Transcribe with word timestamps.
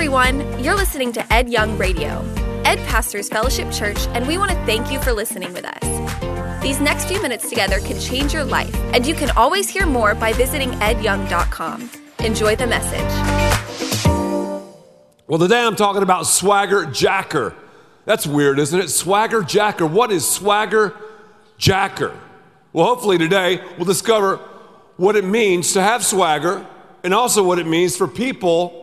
everyone. 0.00 0.64
You're 0.64 0.76
listening 0.76 1.12
to 1.12 1.30
Ed 1.30 1.50
Young 1.50 1.76
Radio. 1.76 2.24
Ed 2.64 2.78
pastors 2.88 3.28
Fellowship 3.28 3.70
Church, 3.70 3.98
and 4.14 4.26
we 4.26 4.38
want 4.38 4.50
to 4.50 4.56
thank 4.64 4.90
you 4.90 4.98
for 4.98 5.12
listening 5.12 5.52
with 5.52 5.66
us. 5.66 6.62
These 6.62 6.80
next 6.80 7.04
few 7.04 7.20
minutes 7.20 7.50
together 7.50 7.80
can 7.80 8.00
change 8.00 8.32
your 8.32 8.44
life, 8.44 8.74
and 8.94 9.06
you 9.06 9.12
can 9.12 9.28
always 9.32 9.68
hear 9.68 9.84
more 9.84 10.14
by 10.14 10.32
visiting 10.32 10.70
edyoung.com. 10.70 11.90
Enjoy 12.20 12.56
the 12.56 12.66
message. 12.66 13.12
Well, 15.26 15.38
today 15.38 15.60
I'm 15.60 15.76
talking 15.76 16.02
about 16.02 16.26
swagger 16.26 16.86
jacker. 16.86 17.54
That's 18.06 18.26
weird, 18.26 18.58
isn't 18.58 18.80
it? 18.80 18.88
Swagger 18.88 19.42
jacker. 19.42 19.84
What 19.84 20.10
is 20.10 20.26
swagger 20.26 20.96
jacker? 21.58 22.18
Well, 22.72 22.86
hopefully 22.86 23.18
today 23.18 23.62
we'll 23.76 23.84
discover 23.84 24.38
what 24.96 25.14
it 25.16 25.24
means 25.24 25.74
to 25.74 25.82
have 25.82 26.02
swagger 26.06 26.66
and 27.04 27.12
also 27.12 27.42
what 27.42 27.58
it 27.58 27.66
means 27.66 27.98
for 27.98 28.08
people 28.08 28.79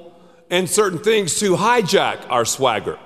and 0.50 0.70
certain 0.70 1.00
things 1.00 1.40
to 1.40 1.56
hijack 1.56 2.26
our 2.30 2.46
swagger. 2.46 2.98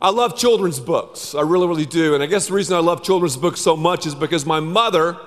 I 0.00 0.10
love 0.10 0.36
children's 0.36 0.80
books. 0.80 1.34
I 1.34 1.42
really, 1.42 1.66
really 1.66 1.86
do. 1.86 2.14
And 2.14 2.22
I 2.22 2.26
guess 2.26 2.46
the 2.46 2.54
reason 2.54 2.76
I 2.76 2.80
love 2.80 3.02
children's 3.02 3.36
books 3.36 3.60
so 3.60 3.76
much 3.76 4.06
is 4.06 4.14
because 4.14 4.46
my 4.46 4.60
mother 4.60 5.18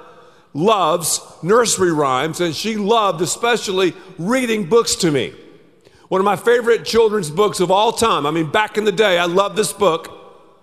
loves 0.54 1.22
nursery 1.44 1.92
rhymes 1.92 2.42
and 2.42 2.56
she 2.56 2.76
loved 2.76 3.22
especially 3.22 3.94
reading 4.18 4.68
books 4.68 4.96
to 4.96 5.12
me. 5.12 5.34
One 6.08 6.22
of 6.22 6.26
my 6.26 6.36
favorite 6.36 6.86
children's 6.86 7.30
books 7.30 7.60
of 7.60 7.72
all 7.72 7.92
time. 7.92 8.26
I 8.26 8.32
mean, 8.32 8.52
back 8.52 8.78
in 8.78 8.84
the 8.84 8.92
day, 8.92 9.18
I 9.18 9.26
love 9.26 9.56
this 9.56 9.74
book. 9.74 10.10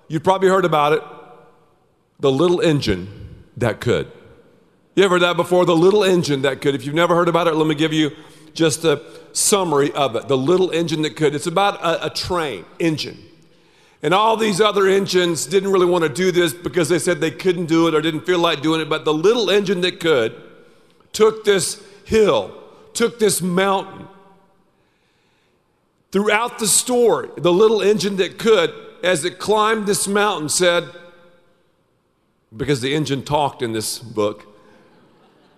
You've 0.08 0.24
probably 0.24 0.48
heard 0.48 0.64
about 0.64 0.92
it 0.92 1.02
The 2.18 2.30
Little 2.30 2.60
Engine 2.60 3.44
That 3.56 3.80
Could. 3.80 4.10
You 4.96 5.04
ever 5.04 5.14
heard 5.14 5.22
that 5.22 5.36
before? 5.36 5.64
The 5.64 5.76
Little 5.76 6.02
Engine 6.02 6.42
That 6.42 6.60
Could. 6.60 6.74
If 6.74 6.84
you've 6.84 6.94
never 6.94 7.14
heard 7.14 7.28
about 7.28 7.46
it, 7.46 7.54
let 7.54 7.66
me 7.66 7.74
give 7.76 7.92
you 7.92 8.10
just 8.54 8.84
a 8.84 9.02
summary 9.32 9.92
of 9.92 10.16
it. 10.16 10.28
The 10.28 10.36
Little 10.36 10.70
Engine 10.70 11.02
That 11.02 11.16
Could. 11.16 11.34
It's 11.34 11.46
about 11.46 11.80
a, 11.82 12.06
a 12.06 12.10
train 12.10 12.64
engine. 12.78 13.18
And 14.02 14.14
all 14.14 14.36
these 14.36 14.60
other 14.60 14.86
engines 14.86 15.44
didn't 15.46 15.70
really 15.70 15.86
want 15.86 16.04
to 16.04 16.08
do 16.08 16.32
this 16.32 16.54
because 16.54 16.88
they 16.88 16.98
said 16.98 17.20
they 17.20 17.30
couldn't 17.30 17.66
do 17.66 17.86
it 17.86 17.94
or 17.94 18.00
didn't 18.00 18.22
feel 18.22 18.38
like 18.38 18.62
doing 18.62 18.80
it. 18.80 18.88
But 18.88 19.04
the 19.04 19.12
little 19.12 19.50
engine 19.50 19.82
that 19.82 20.00
could 20.00 20.40
took 21.12 21.44
this 21.44 21.82
hill, 22.04 22.54
took 22.94 23.18
this 23.18 23.42
mountain. 23.42 24.08
Throughout 26.12 26.58
the 26.58 26.66
story, 26.66 27.28
the 27.36 27.52
little 27.52 27.82
engine 27.82 28.16
that 28.16 28.38
could, 28.38 28.72
as 29.04 29.24
it 29.24 29.38
climbed 29.38 29.86
this 29.86 30.08
mountain, 30.08 30.48
said, 30.48 30.88
because 32.56 32.80
the 32.80 32.94
engine 32.94 33.22
talked 33.22 33.62
in 33.62 33.72
this 33.72 33.98
book, 33.98 34.46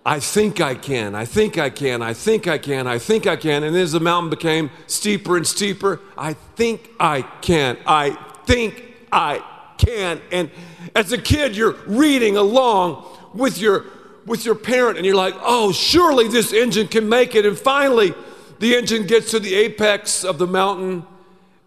I 0.05 0.19
think 0.19 0.59
I 0.59 0.75
can, 0.75 1.15
I 1.15 1.23
think 1.25 1.57
I 1.57 1.69
can, 1.69 2.01
I 2.01 2.13
think 2.13 2.45
I 2.45 2.57
can, 2.57 2.87
I 2.87 2.99
think 2.99 3.25
I 3.25 3.37
can. 3.37 3.63
And 3.63 3.75
as 3.75 3.93
the 3.93 4.01
mountain 4.01 4.29
became 4.29 4.69
steeper 4.85 5.37
and 5.37 5.47
steeper, 5.47 6.01
I 6.17 6.33
think 6.33 6.89
I 6.99 7.21
can, 7.41 7.77
I 7.85 8.17
think 8.45 8.83
I 9.11 9.41
can. 9.77 10.21
And 10.31 10.51
as 10.93 11.13
a 11.13 11.17
kid, 11.17 11.55
you're 11.55 11.75
reading 11.87 12.35
along 12.35 13.05
with 13.33 13.57
your 13.57 13.85
with 14.25 14.45
your 14.45 14.55
parent 14.55 14.97
and 14.97 15.05
you're 15.05 15.15
like, 15.15 15.35
"Oh, 15.41 15.71
surely 15.71 16.27
this 16.27 16.51
engine 16.53 16.87
can 16.87 17.07
make 17.07 17.35
it." 17.35 17.45
And 17.45 17.57
finally, 17.57 18.13
the 18.59 18.75
engine 18.75 19.07
gets 19.07 19.31
to 19.31 19.39
the 19.39 19.55
apex 19.55 20.23
of 20.23 20.37
the 20.37 20.47
mountain, 20.47 21.05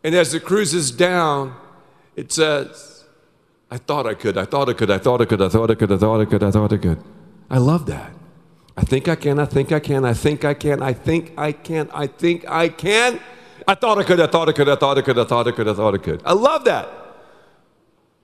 and 0.04 0.14
as 0.14 0.34
it 0.34 0.44
cruises 0.44 0.90
down, 0.90 1.54
it 2.16 2.32
says, 2.32 3.04
"I 3.70 3.78
thought 3.78 4.06
I 4.06 4.14
could. 4.14 4.36
I 4.36 4.44
thought 4.44 4.68
I 4.68 4.74
could. 4.74 4.90
I 4.90 4.98
thought 4.98 5.20
I 5.20 5.24
could. 5.24 5.40
I 5.40 5.48
thought 5.48 5.70
I 5.70 5.74
could. 5.74 5.92
I 5.92 5.96
thought 5.96 6.20
I 6.20 6.24
could. 6.24 6.42
I 6.42 6.50
thought 6.50 6.72
I 6.72 6.76
could." 6.76 6.98
I 7.50 7.58
love 7.58 7.86
that. 7.86 8.12
I 8.76 8.84
think 8.84 9.08
I 9.08 9.16
can. 9.16 9.38
I 9.38 9.46
think 9.46 9.72
I 9.72 9.80
can. 9.80 10.04
I 10.04 10.12
think 10.12 10.44
I 10.44 10.54
can. 10.54 10.82
I 10.82 10.92
think 10.92 11.32
I 11.36 11.52
can. 11.52 11.90
I 11.92 12.06
think 12.06 12.44
I 12.48 12.68
can. 12.68 13.20
I 13.68 13.74
thought 13.74 13.98
I 13.98 14.04
could, 14.04 14.20
I 14.20 14.26
thought 14.26 14.48
I 14.48 14.52
could, 14.52 14.68
I 14.68 14.76
thought 14.76 14.98
I 14.98 15.02
could, 15.02 15.18
I 15.18 15.24
thought 15.24 15.48
I 15.48 15.50
could, 15.50 15.68
I 15.68 15.74
thought 15.74 15.94
I 15.94 15.98
could. 15.98 16.22
I 16.24 16.32
love 16.32 16.64
that. 16.66 16.88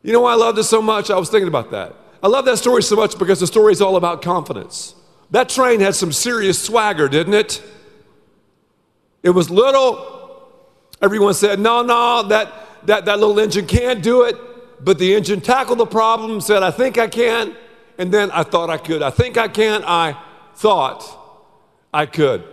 You 0.02 0.12
know 0.12 0.20
why 0.20 0.32
I 0.32 0.36
love 0.36 0.54
this 0.54 0.68
so 0.68 0.80
much? 0.80 1.10
I 1.10 1.18
was 1.18 1.30
thinking 1.30 1.48
about 1.48 1.70
that. 1.72 1.96
I 2.22 2.28
love 2.28 2.44
that 2.44 2.58
story 2.58 2.82
so 2.82 2.94
much 2.94 3.18
because 3.18 3.40
the 3.40 3.46
story 3.46 3.72
is 3.72 3.82
all 3.82 3.96
about 3.96 4.22
confidence. 4.22 4.94
That 5.30 5.48
train 5.48 5.80
had 5.80 5.94
some 5.94 6.12
serious 6.12 6.62
swagger, 6.62 7.08
didn't 7.08 7.34
it? 7.34 7.62
It 9.22 9.30
was 9.30 9.50
little. 9.50 10.50
Everyone 11.00 11.34
said, 11.34 11.58
no, 11.58 11.82
no, 11.82 12.22
that, 12.28 12.52
that, 12.86 13.06
that 13.06 13.18
little 13.18 13.38
engine 13.40 13.66
can't 13.66 14.02
do 14.02 14.22
it. 14.22 14.36
But 14.84 14.98
the 14.98 15.14
engine 15.14 15.40
tackled 15.40 15.78
the 15.78 15.86
problem, 15.86 16.40
said, 16.40 16.62
I 16.62 16.70
think 16.70 16.98
I 16.98 17.08
can. 17.08 17.56
And 17.98 18.12
then 18.12 18.30
I 18.30 18.42
thought 18.42 18.70
I 18.70 18.78
could. 18.78 19.02
I 19.02 19.10
think 19.10 19.36
I 19.36 19.48
can. 19.48 19.82
I 19.84 20.16
thought 20.54 21.04
I 21.92 22.06
could. 22.06 22.44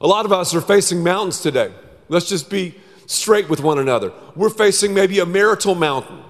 A 0.00 0.06
lot 0.06 0.24
of 0.24 0.32
us 0.32 0.54
are 0.54 0.60
facing 0.60 1.02
mountains 1.02 1.40
today. 1.40 1.72
Let's 2.08 2.28
just 2.28 2.50
be 2.50 2.74
straight 3.06 3.48
with 3.48 3.60
one 3.60 3.78
another. 3.78 4.12
We're 4.36 4.50
facing 4.50 4.94
maybe 4.94 5.18
a 5.18 5.26
marital 5.26 5.74
mountain. 5.74 6.22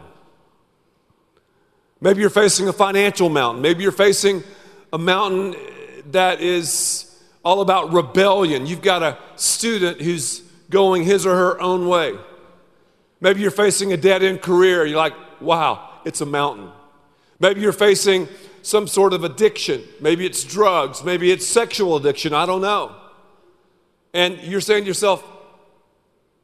Maybe 2.00 2.20
you're 2.20 2.30
facing 2.30 2.68
a 2.68 2.72
financial 2.72 3.28
mountain. 3.28 3.60
Maybe 3.60 3.82
you're 3.82 3.92
facing 3.92 4.42
a 4.92 4.98
mountain 4.98 5.56
that 6.12 6.40
is 6.40 7.04
all 7.44 7.60
about 7.60 7.92
rebellion. 7.92 8.66
You've 8.66 8.82
got 8.82 9.02
a 9.02 9.18
student 9.36 10.00
who's 10.00 10.40
going 10.70 11.02
his 11.04 11.26
or 11.26 11.34
her 11.34 11.60
own 11.60 11.88
way. 11.88 12.14
Maybe 13.20 13.40
you're 13.40 13.50
facing 13.50 13.92
a 13.92 13.96
dead 13.96 14.22
end 14.22 14.42
career. 14.42 14.86
You're 14.86 14.98
like, 14.98 15.14
wow, 15.40 16.00
it's 16.04 16.20
a 16.20 16.26
mountain. 16.26 16.70
Maybe 17.40 17.60
you're 17.60 17.72
facing 17.72 18.28
some 18.62 18.86
sort 18.86 19.12
of 19.12 19.24
addiction. 19.24 19.82
Maybe 20.00 20.26
it's 20.26 20.44
drugs. 20.44 21.04
Maybe 21.04 21.30
it's 21.30 21.46
sexual 21.46 21.96
addiction. 21.96 22.34
I 22.34 22.46
don't 22.46 22.60
know. 22.60 22.94
And 24.12 24.38
you're 24.42 24.60
saying 24.60 24.84
to 24.84 24.88
yourself, 24.88 25.24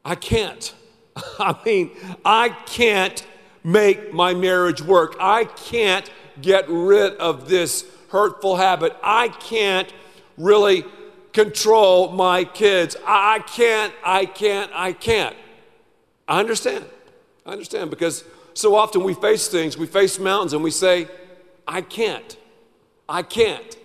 I 0.04 0.14
can't. 0.14 0.74
I 1.38 1.56
mean, 1.64 1.90
I 2.24 2.50
can't 2.50 3.24
make 3.62 4.12
my 4.12 4.34
marriage 4.34 4.82
work. 4.82 5.16
I 5.18 5.44
can't 5.44 6.08
get 6.40 6.68
rid 6.68 7.14
of 7.14 7.48
this 7.48 7.86
hurtful 8.10 8.56
habit. 8.56 8.96
I 9.02 9.28
can't 9.28 9.92
really 10.36 10.84
control 11.32 12.12
my 12.12 12.44
kids. 12.44 12.96
I 13.06 13.40
can't, 13.40 13.92
I 14.04 14.26
can't, 14.26 14.70
I 14.74 14.92
can't. 14.92 15.36
I 16.28 16.40
understand. 16.40 16.84
I 17.44 17.52
understand 17.52 17.90
because 17.90 18.24
so 18.54 18.76
often 18.76 19.02
we 19.02 19.14
face 19.14 19.48
things, 19.48 19.76
we 19.76 19.86
face 19.86 20.18
mountains, 20.18 20.52
and 20.52 20.62
we 20.62 20.70
say, 20.70 21.08
I 21.66 21.80
can't. 21.80 22.36
I 23.08 23.22
can't. 23.22 23.76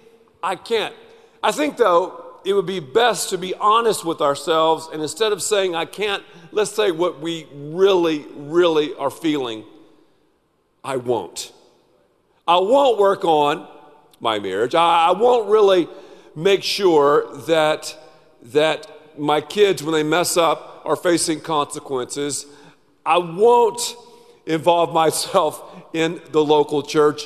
I 0.41 0.55
can't. 0.55 0.95
I 1.43 1.51
think, 1.51 1.77
though, 1.77 2.25
it 2.45 2.53
would 2.53 2.65
be 2.65 2.79
best 2.79 3.29
to 3.29 3.37
be 3.37 3.53
honest 3.55 4.05
with 4.05 4.21
ourselves 4.21 4.87
and 4.91 5.01
instead 5.01 5.31
of 5.31 5.41
saying, 5.41 5.75
I 5.75 5.85
can't, 5.85 6.23
let's 6.51 6.71
say 6.71 6.91
what 6.91 7.19
we 7.19 7.47
really, 7.53 8.25
really 8.35 8.93
are 8.95 9.09
feeling. 9.09 9.65
I 10.83 10.95
won't. 10.95 11.53
I 12.47 12.57
won't 12.57 12.97
work 12.97 13.25
on 13.25 13.67
my 14.19 14.39
marriage. 14.39 14.75
I, 14.75 15.09
I 15.09 15.11
won't 15.11 15.49
really 15.49 15.87
make 16.35 16.63
sure 16.63 17.35
that, 17.47 17.95
that 18.41 18.87
my 19.19 19.41
kids, 19.41 19.83
when 19.83 19.93
they 19.93 20.03
mess 20.03 20.37
up, 20.37 20.81
are 20.85 20.95
facing 20.95 21.41
consequences. 21.41 22.45
I 23.05 23.17
won't 23.17 23.95
involve 24.45 24.93
myself 24.93 25.61
in 25.93 26.21
the 26.31 26.43
local 26.43 26.81
church. 26.81 27.23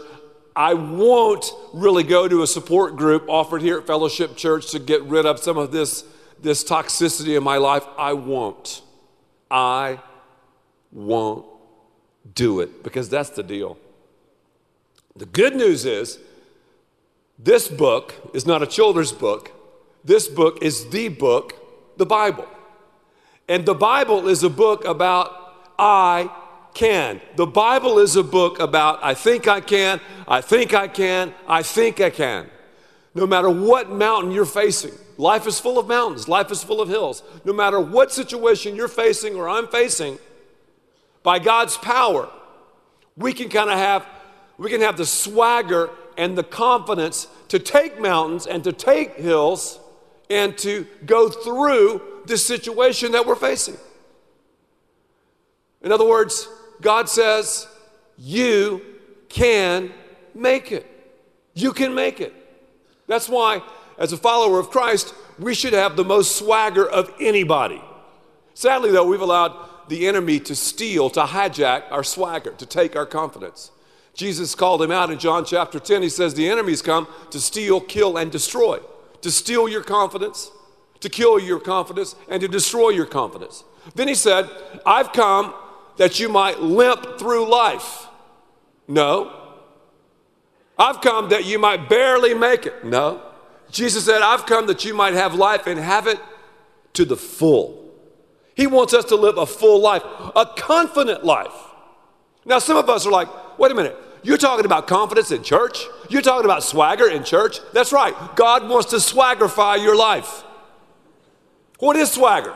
I 0.56 0.74
won't 0.74 1.46
really 1.74 2.04
go 2.04 2.28
to 2.28 2.44
a 2.44 2.48
support 2.48 2.96
group 2.96 3.26
offered 3.28 3.62
here 3.62 3.80
at 3.80 3.88
Fellowship 3.88 4.36
Church 4.36 4.72
to 4.72 4.80
get 4.80 5.02
rid 5.04 5.26
of 5.26 5.40
some 5.40 5.58
of 5.58 5.72
this, 5.72 6.04
this 6.42 6.64
toxicity 6.64 7.36
in 7.36 7.44
my 7.44 7.58
life. 7.58 7.84
I 7.98 8.14
won't. 8.14 8.82
I 9.50 10.00
won't 10.92 11.46
do 12.36 12.60
it 12.60 12.84
because 12.84 13.10
that's 13.10 13.32
the 13.32 13.44
deal. 13.44 13.78
The 15.16 15.26
good 15.26 15.56
news 15.56 15.86
is 15.86 16.20
this 17.38 17.68
book 17.68 18.14
is 18.34 18.46
not 18.46 18.62
a 18.62 18.68
children's 18.68 19.12
book. 19.12 19.52
This 20.04 20.28
book 20.28 20.62
is 20.62 20.90
the 20.90 21.10
book, 21.10 21.98
the 21.98 22.06
Bible. 22.06 22.48
And 23.48 23.66
the 23.66 23.74
Bible 23.74 24.28
is 24.28 24.44
a 24.44 24.50
book 24.50 24.86
about 24.86 25.40
I 25.78 26.30
can. 26.74 27.22
The 27.36 27.46
Bible 27.46 28.00
is 28.00 28.16
a 28.16 28.24
book 28.24 28.60
about 28.60 29.04
I 29.04 29.14
think 29.14 29.48
I 29.48 29.62
can, 29.62 30.00
I 30.28 30.42
think 30.42 30.74
I 30.74 30.88
can, 30.88 31.34
I 31.48 31.64
think 31.64 32.02
I 32.02 32.10
can. 32.10 32.50
No 33.16 33.28
matter 33.28 33.50
what 33.50 33.90
mountain 33.92 34.32
you're 34.32 34.46
facing, 34.46 34.94
life 35.18 35.46
is 35.46 35.60
full 35.60 35.78
of 35.78 35.88
mountains, 35.88 36.28
life 36.28 36.52
is 36.52 36.64
full 36.64 36.82
of 36.82 36.90
hills. 36.90 37.24
No 37.46 37.54
matter 37.54 37.80
what 37.80 38.12
situation 38.12 38.76
you're 38.76 38.88
facing 38.88 39.36
or 39.36 39.48
I'm 39.48 39.68
facing, 39.68 40.18
by 41.22 41.40
God's 41.40 41.78
power, 41.78 42.30
we 43.16 43.34
can 43.34 43.50
kind 43.50 43.70
of 43.70 43.78
have 43.78 44.06
we 44.58 44.70
can 44.70 44.82
have 44.82 44.98
the 44.98 45.06
swagger 45.06 45.90
and 46.18 46.38
the 46.38 46.44
confidence 46.44 47.28
to 47.48 47.60
take 47.60 48.00
mountains 48.00 48.46
and 48.46 48.64
to 48.64 48.72
take 48.72 49.16
hills 49.16 49.80
and 50.30 50.58
to 50.60 50.86
go 51.06 51.30
through 51.30 52.02
the 52.26 52.38
situation 52.38 53.12
that 53.14 53.26
we're 53.26 53.36
facing. 53.36 53.78
In 55.82 55.92
other 55.92 56.08
words, 56.08 56.48
God 56.82 57.10
says, 57.10 57.68
You 58.18 58.82
can 59.30 59.92
make 60.34 60.72
it. 60.72 60.86
You 61.54 61.74
can 61.74 61.94
make 61.94 62.20
it. 62.20 62.34
That's 63.08 63.30
why 63.30 63.62
as 63.98 64.14
a 64.14 64.18
follower 64.18 64.60
of 64.60 64.70
Christ, 64.70 65.14
we 65.40 65.54
should 65.54 65.74
have 65.74 65.96
the 65.96 66.04
most 66.04 66.36
swagger 66.36 66.88
of 66.88 67.14
anybody. 67.20 67.82
Sadly, 68.54 68.92
though, 68.92 69.08
we've 69.08 69.22
allowed 69.22 69.56
the 69.90 70.08
enemy 70.08 70.40
to 70.42 70.56
steal, 70.56 71.10
to 71.12 71.24
hijack 71.24 71.92
our 71.92 72.04
swagger, 72.04 72.52
to 72.52 72.66
take 72.66 72.96
our 72.96 73.06
confidence. 73.06 73.72
Jesus 74.14 74.54
called 74.56 74.82
him 74.82 74.92
out 74.92 75.10
in 75.10 75.18
John 75.18 75.44
chapter 75.44 75.80
10. 75.80 76.04
He 76.04 76.10
says, 76.10 76.34
The 76.34 76.48
enemy's 76.48 76.82
come 76.82 77.08
to 77.32 77.40
steal, 77.40 77.82
kill, 77.82 78.18
and 78.18 78.32
destroy, 78.32 78.80
to 79.22 79.32
steal 79.32 79.68
your 79.68 79.84
confidence, 79.84 80.52
to 81.00 81.10
kill 81.10 81.40
your 81.40 81.60
confidence, 81.60 82.16
and 82.30 82.40
to 82.42 82.48
destroy 82.48 82.90
your 82.90 83.08
confidence. 83.08 83.64
Then 83.96 84.08
he 84.08 84.16
said, 84.16 84.50
I've 84.86 85.12
come 85.14 85.54
that 85.98 86.20
you 86.20 86.30
might 86.30 86.60
limp 86.60 87.20
through 87.20 87.50
life. 87.50 88.08
No. 88.88 89.40
I've 90.78 91.02
come 91.02 91.30
that 91.30 91.46
you 91.46 91.60
might 91.60 91.88
barely 91.88 92.34
make 92.34 92.66
it. 92.66 92.84
No. 92.84 93.22
Jesus 93.72 94.06
said, 94.06 94.22
I've 94.22 94.46
come 94.46 94.68
that 94.68 94.86
you 94.86 94.94
might 94.94 95.14
have 95.14 95.36
life 95.36 95.68
and 95.68 95.80
have 95.80 96.08
it 96.08 96.20
to 96.94 97.06
the 97.06 97.18
full. 97.18 97.92
He 98.56 98.68
wants 98.68 98.94
us 98.94 99.06
to 99.06 99.16
live 99.16 99.38
a 99.38 99.46
full 99.46 99.80
life, 99.80 100.04
a 100.36 100.46
confident 100.46 101.24
life. 101.24 101.54
Now, 102.46 102.60
some 102.60 102.78
of 102.78 102.90
us 102.90 103.06
are 103.06 103.12
like, 103.12 103.28
wait 103.58 103.72
a 103.72 103.76
minute, 103.76 103.98
you're 104.22 104.38
talking 104.38 104.66
about 104.66 104.88
confidence 104.88 105.32
in 105.32 105.44
church? 105.44 105.86
You're 106.10 106.22
talking 106.22 106.46
about 106.46 106.64
swagger 106.64 107.10
in 107.10 107.24
church? 107.24 107.60
That's 107.74 107.92
right. 107.92 108.14
God 108.36 108.70
wants 108.70 108.92
to 108.92 108.98
swaggerify 108.98 109.82
your 109.82 109.96
life. 109.96 110.44
What 111.80 111.96
is 111.96 112.12
swagger? 112.12 112.56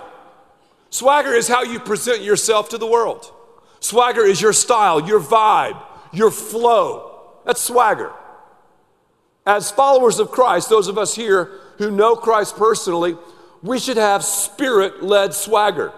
Swagger 0.97 1.33
is 1.35 1.47
how 1.47 1.61
you 1.61 1.79
present 1.79 2.23
yourself 2.23 2.69
to 2.69 2.79
the 2.79 2.87
world. 2.87 3.31
Swagger 3.79 4.25
is 4.25 4.41
your 4.41 4.51
style, 4.51 5.07
your 5.07 5.19
vibe, 5.19 5.79
your 6.11 6.31
flow. 6.31 7.21
That's 7.45 7.61
swagger. 7.61 8.11
As 9.45 9.69
followers 9.69 10.17
of 10.17 10.31
Christ, 10.31 10.69
those 10.69 10.87
of 10.87 10.97
us 10.97 11.13
here 11.13 11.51
who 11.77 11.91
know 11.91 12.15
Christ 12.15 12.55
personally, 12.57 13.15
we 13.61 13.77
should 13.77 13.97
have 13.97 14.23
spirit 14.23 15.03
led 15.03 15.35
swagger. 15.35 15.93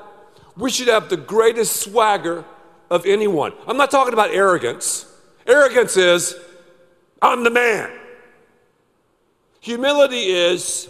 We 0.58 0.70
should 0.70 0.90
have 0.90 1.08
the 1.08 1.16
greatest 1.16 1.78
swagger 1.78 2.44
of 2.90 3.06
anyone. 3.06 3.54
I'm 3.68 3.78
not 3.78 3.92
talking 3.92 4.12
about 4.12 4.32
arrogance. 4.32 5.06
Arrogance 5.48 5.96
is, 5.96 6.36
I'm 7.22 7.46
the 7.46 7.52
man. 7.52 7.90
Humility 9.62 10.26
is, 10.26 10.90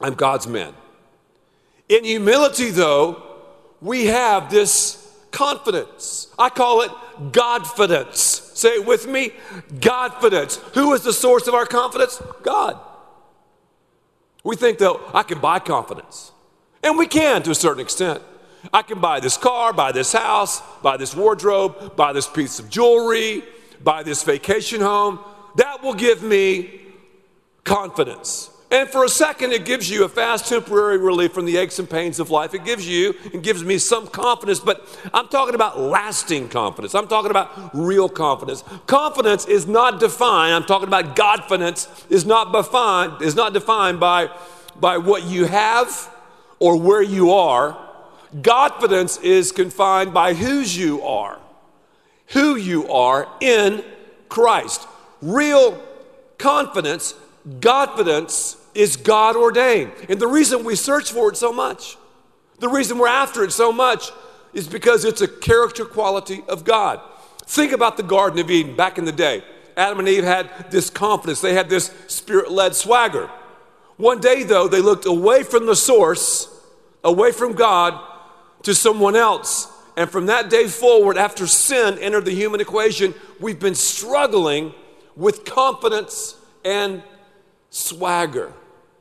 I'm 0.00 0.14
God's 0.14 0.46
man. 0.46 0.72
In 1.88 2.04
humility, 2.04 2.70
though, 2.70 3.22
we 3.80 4.06
have 4.06 4.50
this 4.50 5.02
confidence. 5.30 6.28
I 6.38 6.48
call 6.48 6.82
it 6.82 6.90
Godfidence. 7.32 8.16
Say 8.56 8.76
it 8.76 8.86
with 8.86 9.06
me 9.06 9.32
Godfidence. 9.74 10.58
Who 10.74 10.92
is 10.94 11.02
the 11.02 11.12
source 11.12 11.46
of 11.46 11.54
our 11.54 11.66
confidence? 11.66 12.20
God. 12.42 12.80
We 14.42 14.56
think, 14.56 14.78
though, 14.78 15.00
I 15.12 15.22
can 15.22 15.38
buy 15.40 15.58
confidence. 15.58 16.32
And 16.82 16.96
we 16.96 17.06
can 17.06 17.42
to 17.42 17.50
a 17.50 17.54
certain 17.54 17.80
extent. 17.80 18.22
I 18.72 18.82
can 18.82 19.00
buy 19.00 19.20
this 19.20 19.36
car, 19.36 19.72
buy 19.72 19.92
this 19.92 20.12
house, 20.12 20.62
buy 20.82 20.96
this 20.96 21.14
wardrobe, 21.14 21.96
buy 21.96 22.12
this 22.12 22.26
piece 22.26 22.58
of 22.58 22.70
jewelry, 22.70 23.42
buy 23.82 24.02
this 24.02 24.22
vacation 24.22 24.80
home. 24.80 25.20
That 25.56 25.82
will 25.82 25.94
give 25.94 26.22
me 26.22 26.80
confidence. 27.64 28.50
And 28.68 28.88
for 28.88 29.04
a 29.04 29.08
second, 29.08 29.52
it 29.52 29.64
gives 29.64 29.88
you 29.88 30.04
a 30.04 30.08
fast 30.08 30.48
temporary 30.48 30.98
relief 30.98 31.32
from 31.32 31.44
the 31.44 31.56
aches 31.56 31.78
and 31.78 31.88
pains 31.88 32.18
of 32.18 32.30
life. 32.30 32.52
It 32.52 32.64
gives 32.64 32.86
you 32.86 33.14
and 33.32 33.40
gives 33.40 33.62
me 33.62 33.78
some 33.78 34.08
confidence, 34.08 34.58
but 34.58 34.84
I'm 35.14 35.28
talking 35.28 35.54
about 35.54 35.78
lasting 35.78 36.48
confidence. 36.48 36.92
I'm 36.94 37.06
talking 37.06 37.30
about 37.30 37.70
real 37.72 38.08
confidence. 38.08 38.64
Confidence 38.86 39.46
is 39.46 39.68
not 39.68 40.00
defined, 40.00 40.54
I'm 40.54 40.64
talking 40.64 40.88
about 40.88 41.14
Godfidence 41.14 41.88
is 42.10 42.26
not 42.26 42.52
defined, 42.52 43.22
is 43.22 43.36
not 43.36 43.52
defined 43.52 44.00
by, 44.00 44.30
by 44.80 44.98
what 44.98 45.22
you 45.24 45.44
have 45.44 46.12
or 46.58 46.76
where 46.76 47.02
you 47.02 47.30
are. 47.30 47.78
Godfidence 48.34 49.22
is 49.22 49.52
confined 49.52 50.12
by 50.12 50.34
whose 50.34 50.76
you 50.76 51.02
are, 51.02 51.38
who 52.28 52.56
you 52.56 52.90
are 52.90 53.28
in 53.40 53.84
Christ. 54.28 54.88
Real 55.22 55.80
confidence 56.36 57.14
Godfidence 57.48 58.56
is 58.74 58.96
God 58.96 59.36
ordained. 59.36 59.92
And 60.08 60.20
the 60.20 60.26
reason 60.26 60.64
we 60.64 60.74
search 60.76 61.12
for 61.12 61.30
it 61.30 61.36
so 61.36 61.52
much, 61.52 61.96
the 62.58 62.68
reason 62.68 62.98
we're 62.98 63.08
after 63.08 63.44
it 63.44 63.52
so 63.52 63.72
much, 63.72 64.10
is 64.52 64.66
because 64.66 65.04
it's 65.04 65.20
a 65.20 65.28
character 65.28 65.84
quality 65.84 66.42
of 66.48 66.64
God. 66.64 67.00
Think 67.44 67.72
about 67.72 67.96
the 67.96 68.02
Garden 68.02 68.38
of 68.40 68.50
Eden 68.50 68.74
back 68.74 68.98
in 68.98 69.04
the 69.04 69.12
day. 69.12 69.44
Adam 69.76 69.98
and 69.98 70.08
Eve 70.08 70.24
had 70.24 70.70
this 70.70 70.88
confidence, 70.88 71.40
they 71.40 71.54
had 71.54 71.68
this 71.68 71.92
spirit 72.06 72.50
led 72.50 72.74
swagger. 72.74 73.30
One 73.98 74.20
day, 74.20 74.42
though, 74.42 74.68
they 74.68 74.80
looked 74.80 75.06
away 75.06 75.42
from 75.42 75.66
the 75.66 75.76
source, 75.76 76.48
away 77.04 77.32
from 77.32 77.52
God, 77.52 77.98
to 78.62 78.74
someone 78.74 79.16
else. 79.16 79.72
And 79.96 80.10
from 80.10 80.26
that 80.26 80.50
day 80.50 80.66
forward, 80.66 81.16
after 81.16 81.46
sin 81.46 81.98
entered 81.98 82.24
the 82.24 82.34
human 82.34 82.60
equation, 82.60 83.14
we've 83.40 83.60
been 83.60 83.74
struggling 83.74 84.74
with 85.14 85.44
confidence 85.44 86.36
and 86.64 87.02
swagger. 87.76 88.52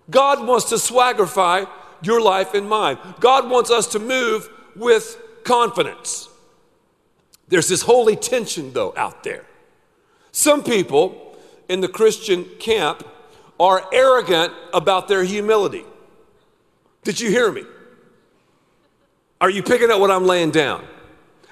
God 0.09 0.45
wants 0.45 0.65
to 0.69 0.75
swaggerify 0.75 1.67
your 2.01 2.21
life 2.21 2.53
and 2.53 2.69
mine. 2.69 2.97
God 3.19 3.49
wants 3.49 3.71
us 3.71 3.87
to 3.87 3.99
move 3.99 4.49
with 4.75 5.17
confidence. 5.43 6.29
There's 7.47 7.67
this 7.67 7.83
holy 7.83 8.15
tension, 8.15 8.73
though, 8.73 8.93
out 8.97 9.23
there. 9.23 9.45
Some 10.31 10.63
people 10.63 11.37
in 11.69 11.81
the 11.81 11.87
Christian 11.87 12.45
camp 12.59 13.07
are 13.59 13.87
arrogant 13.93 14.53
about 14.73 15.07
their 15.07 15.23
humility. 15.23 15.85
Did 17.03 17.19
you 17.19 17.29
hear 17.29 17.51
me? 17.51 17.63
Are 19.39 19.49
you 19.49 19.63
picking 19.63 19.91
up 19.91 19.99
what 19.99 20.11
I'm 20.11 20.25
laying 20.25 20.51
down? 20.51 20.85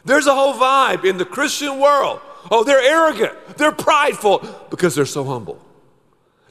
There's 0.04 0.28
a 0.28 0.34
whole 0.34 0.56
vibe 0.56 1.06
in 1.06 1.18
the 1.18 1.26
Christian 1.26 1.80
world. 1.80 2.20
Oh, 2.52 2.64
they're 2.66 2.82
arrogant, 2.82 3.58
they're 3.58 3.72
prideful 3.72 4.40
because 4.70 4.96
they're 4.96 5.06
so 5.06 5.24
humble. 5.24 5.63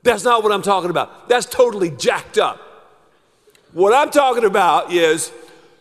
That's 0.02 0.24
not 0.24 0.42
what 0.42 0.52
I'm 0.52 0.62
talking 0.62 0.90
about. 0.90 1.28
That's 1.28 1.46
totally 1.46 1.90
jacked 1.90 2.38
up. 2.38 2.60
What 3.72 3.94
I'm 3.94 4.10
talking 4.10 4.44
about 4.44 4.92
is 4.92 5.32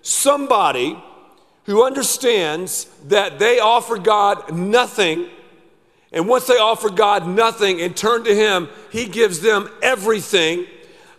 somebody 0.01 0.97
who 1.65 1.83
understands 1.83 2.85
that 3.07 3.39
they 3.39 3.59
offer 3.59 3.97
God 3.97 4.53
nothing. 4.53 5.29
And 6.12 6.27
once 6.27 6.47
they 6.47 6.57
offer 6.57 6.89
God 6.89 7.27
nothing 7.27 7.81
and 7.81 7.95
turn 7.95 8.23
to 8.23 8.35
Him, 8.35 8.69
He 8.91 9.07
gives 9.07 9.39
them 9.39 9.69
everything. 9.81 10.65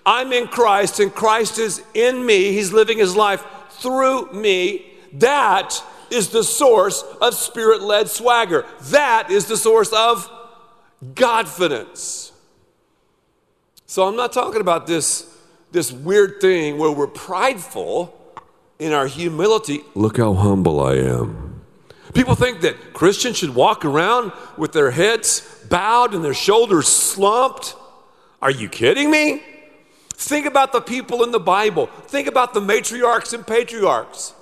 I'm 0.04 0.32
in 0.32 0.49
Christ, 0.49 1.00
and 1.00 1.14
Christ 1.14 1.58
is 1.58 1.82
in 1.94 2.25
me. 2.25 2.52
He's 2.52 2.72
living 2.72 2.99
His 2.99 3.14
life 3.14 3.44
through 3.70 4.32
me. 4.32 4.87
That 5.14 5.82
is 6.11 6.28
the 6.28 6.44
source 6.44 7.02
of 7.21 7.35
spirit 7.35 7.82
led 7.82 8.09
swagger. 8.09 8.66
That 8.90 9.30
is 9.30 9.47
the 9.47 9.56
source 9.56 9.92
of 9.92 10.28
Godfidence. 11.14 12.31
So 13.92 14.08
I'm 14.08 14.16
not 14.16 14.32
talking 14.32 14.62
about 14.62 14.87
this, 14.87 15.30
this 15.70 15.92
weird 15.92 16.40
thing 16.40 16.78
where 16.78 16.90
we're 16.90 17.06
prideful 17.06 18.18
in 18.78 18.94
our 18.94 19.06
humility. 19.06 19.82
Look 19.94 20.16
how 20.16 20.32
humble 20.32 20.80
I 20.80 20.94
am. 20.94 21.61
People 22.14 22.34
think 22.34 22.62
that 22.62 22.94
Christians 22.94 23.37
should 23.37 23.54
walk 23.54 23.84
around 23.84 24.32
with 24.56 24.72
their 24.72 24.92
heads 24.92 25.42
bowed 25.68 26.14
and 26.14 26.25
their 26.25 26.32
shoulders 26.32 26.88
slumped. 26.88 27.76
Are 28.40 28.50
you 28.50 28.70
kidding 28.70 29.11
me? 29.11 29.42
Think 30.14 30.46
about 30.46 30.72
the 30.72 30.80
people 30.80 31.22
in 31.22 31.30
the 31.30 31.38
Bible. 31.38 31.84
Think 32.06 32.28
about 32.28 32.54
the 32.54 32.61
matriarchs 32.61 33.34
and 33.34 33.46
patriarchs. 33.46 34.32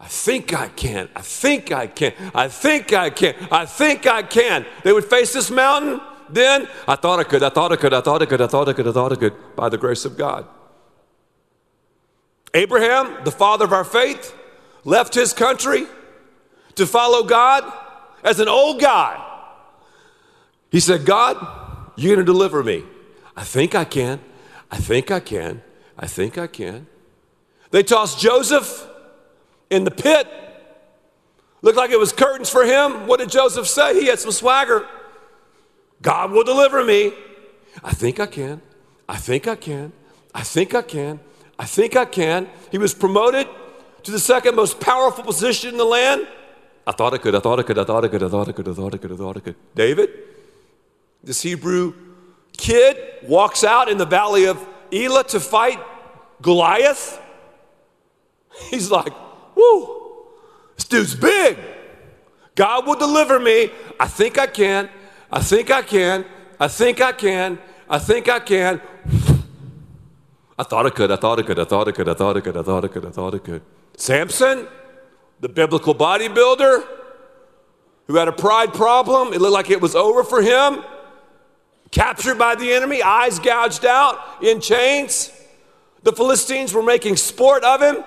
I 0.00 0.06
think 0.06 0.54
I 0.54 0.68
can. 0.68 1.10
I 1.14 1.20
think 1.20 1.70
I 1.70 1.86
can. 1.86 2.14
I 2.34 2.48
think 2.48 2.94
I 2.94 3.10
can. 3.10 3.34
I 3.52 3.66
think 3.66 4.06
I 4.06 4.22
can. 4.22 4.64
They 4.84 4.92
would 4.94 5.04
face 5.04 5.34
this 5.34 5.50
mountain 5.50 6.00
then 6.28 6.68
I 6.86 6.96
thought 6.96 7.20
I 7.20 7.24
could, 7.24 7.42
I 7.42 7.48
thought 7.48 7.72
I 7.72 7.76
could, 7.76 7.92
I 7.92 8.00
thought 8.00 8.22
I 8.22 8.26
could, 8.26 8.40
I 8.40 8.46
thought 8.46 8.68
I 8.68 8.72
could, 8.72 8.88
I 8.88 8.92
thought 8.92 9.12
I 9.12 9.16
could, 9.16 9.56
by 9.56 9.68
the 9.68 9.78
grace 9.78 10.04
of 10.04 10.16
God. 10.16 10.46
Abraham, 12.54 13.24
the 13.24 13.30
father 13.30 13.64
of 13.64 13.72
our 13.72 13.84
faith, 13.84 14.34
left 14.84 15.14
his 15.14 15.32
country 15.32 15.86
to 16.76 16.86
follow 16.86 17.22
God 17.22 17.70
as 18.24 18.40
an 18.40 18.48
old 18.48 18.80
guy. 18.80 19.22
He 20.70 20.80
said, 20.80 21.04
God, 21.04 21.36
you're 21.96 22.14
going 22.14 22.24
to 22.24 22.32
deliver 22.32 22.62
me. 22.62 22.84
I 23.36 23.44
think 23.44 23.74
I 23.74 23.84
can. 23.84 24.20
I 24.70 24.78
think 24.78 25.10
I 25.10 25.20
can. 25.20 25.62
I 25.98 26.06
think 26.06 26.38
I 26.38 26.46
can. 26.46 26.86
They 27.70 27.82
tossed 27.82 28.18
Joseph 28.20 28.86
in 29.70 29.84
the 29.84 29.90
pit. 29.90 30.26
Looked 31.62 31.76
like 31.76 31.90
it 31.90 31.98
was 31.98 32.12
curtains 32.12 32.50
for 32.50 32.64
him. 32.64 33.06
What 33.06 33.20
did 33.20 33.30
Joseph 33.30 33.66
say? 33.66 34.00
He 34.00 34.06
had 34.06 34.18
some 34.18 34.32
swagger. 34.32 34.86
God 36.02 36.30
will 36.30 36.44
deliver 36.44 36.84
me. 36.84 37.12
I 37.82 37.92
think 37.92 38.20
I 38.20 38.26
can. 38.26 38.60
I 39.08 39.16
think 39.16 39.46
I 39.46 39.56
can. 39.56 39.92
I 40.34 40.42
think 40.42 40.74
I 40.74 40.82
can. 40.82 41.20
I 41.58 41.64
think 41.64 41.96
I 41.96 42.04
can. 42.04 42.48
He 42.70 42.78
was 42.78 42.94
promoted 42.94 43.48
to 44.02 44.10
the 44.10 44.18
second 44.18 44.54
most 44.54 44.80
powerful 44.80 45.24
position 45.24 45.70
in 45.70 45.76
the 45.78 45.84
land. 45.84 46.26
I 46.86 46.92
thought 46.92 47.14
I 47.14 47.18
could, 47.18 47.34
I 47.34 47.40
thought 47.40 47.58
I 47.58 47.62
could, 47.62 47.78
I 47.78 47.84
thought 47.84 48.04
I 48.04 48.08
could, 48.08 48.22
I 48.22 48.28
thought 48.28 48.48
I 48.48 48.52
could, 48.52 48.68
I 48.68 48.72
thought 48.72 48.94
I 48.94 48.98
could, 48.98 49.12
I 49.12 49.16
thought 49.16 49.36
I 49.36 49.40
could. 49.40 49.56
David, 49.74 50.10
this 51.24 51.42
Hebrew 51.42 51.94
kid 52.56 52.96
walks 53.24 53.64
out 53.64 53.88
in 53.88 53.98
the 53.98 54.06
valley 54.06 54.46
of 54.46 54.64
Elah 54.92 55.24
to 55.24 55.40
fight 55.40 55.80
Goliath. 56.42 57.20
He's 58.70 58.90
like, 58.90 59.12
whoo, 59.56 60.26
this 60.76 60.84
dude's 60.84 61.14
big. 61.14 61.58
God 62.54 62.86
will 62.86 62.94
deliver 62.94 63.40
me. 63.40 63.70
I 63.98 64.06
think 64.06 64.38
I 64.38 64.46
can. 64.46 64.88
I 65.36 65.40
think 65.40 65.70
I 65.70 65.82
can. 65.82 66.24
I 66.58 66.66
think 66.66 67.02
I 67.02 67.12
can. 67.12 67.58
I 67.90 67.98
think 67.98 68.26
I 68.26 68.40
can. 68.40 68.80
I 70.58 70.62
thought 70.62 70.86
I 70.86 70.90
could. 70.90 71.10
I 71.10 71.16
thought 71.16 71.38
I 71.38 71.42
could. 71.42 71.58
I 71.58 71.64
thought 71.64 71.88
I 71.88 71.92
could. 71.92 72.08
I 72.08 72.14
thought 72.14 72.36
I 72.38 72.40
could. 72.40 72.56
I 72.56 72.62
thought 72.62 72.84
I 72.86 72.88
could. 72.88 73.04
I 73.04 73.10
thought 73.10 73.34
I 73.34 73.38
could. 73.38 73.62
Samson, 73.98 74.66
the 75.40 75.50
biblical 75.50 75.94
bodybuilder 75.94 76.86
who 78.06 78.16
had 78.16 78.28
a 78.28 78.32
pride 78.32 78.72
problem. 78.72 79.34
It 79.34 79.42
looked 79.42 79.52
like 79.52 79.68
it 79.68 79.82
was 79.82 79.94
over 79.94 80.24
for 80.24 80.40
him. 80.40 80.82
Captured 81.90 82.38
by 82.38 82.54
the 82.54 82.72
enemy, 82.72 83.02
eyes 83.02 83.38
gouged 83.38 83.84
out, 83.84 84.42
in 84.42 84.62
chains. 84.62 85.30
The 86.02 86.12
Philistines 86.12 86.72
were 86.72 86.82
making 86.82 87.16
sport 87.16 87.62
of 87.62 87.82
him. 87.82 88.04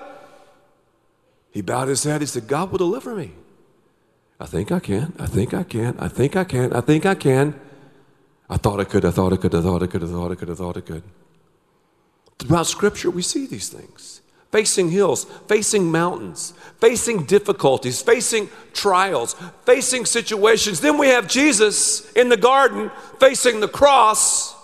He 1.52 1.60
bowed 1.60 1.86
his 1.86 2.02
head. 2.02 2.22
He 2.22 2.26
said, 2.26 2.48
God 2.48 2.72
will 2.72 2.78
deliver 2.78 3.14
me. 3.14 3.34
I 4.40 4.46
think 4.46 4.72
I 4.72 4.80
can. 4.80 5.12
I 5.18 5.26
think 5.26 5.52
I 5.52 5.62
can. 5.62 5.98
I 5.98 6.08
think 6.08 6.34
I 6.34 6.44
can. 6.44 6.72
I 6.72 6.80
think 6.80 7.04
I 7.04 7.14
can. 7.14 7.60
I 8.48 8.56
thought 8.56 8.80
I 8.80 8.84
could. 8.84 9.04
I 9.04 9.10
thought 9.10 9.34
I 9.34 9.36
could. 9.36 9.54
I 9.54 9.60
thought 9.60 9.82
I 9.82 9.86
could. 9.86 10.02
I 10.02 10.06
thought 10.06 10.32
I 10.32 10.34
could. 10.34 10.50
I 10.50 10.54
thought 10.54 10.76
I 10.78 10.80
could. 10.80 11.02
Throughout 12.38 12.66
Scripture, 12.66 13.10
we 13.10 13.20
see 13.20 13.46
these 13.46 13.68
things 13.68 14.22
facing 14.50 14.90
hills, 14.90 15.24
facing 15.46 15.92
mountains, 15.92 16.54
facing 16.80 17.24
difficulties, 17.24 18.02
facing 18.02 18.48
trials, 18.72 19.36
facing 19.64 20.04
situations. 20.04 20.80
Then 20.80 20.98
we 20.98 21.08
have 21.08 21.28
Jesus 21.28 22.10
in 22.12 22.30
the 22.30 22.36
garden 22.36 22.90
facing 23.20 23.60
the 23.60 23.68
cross, 23.68 24.56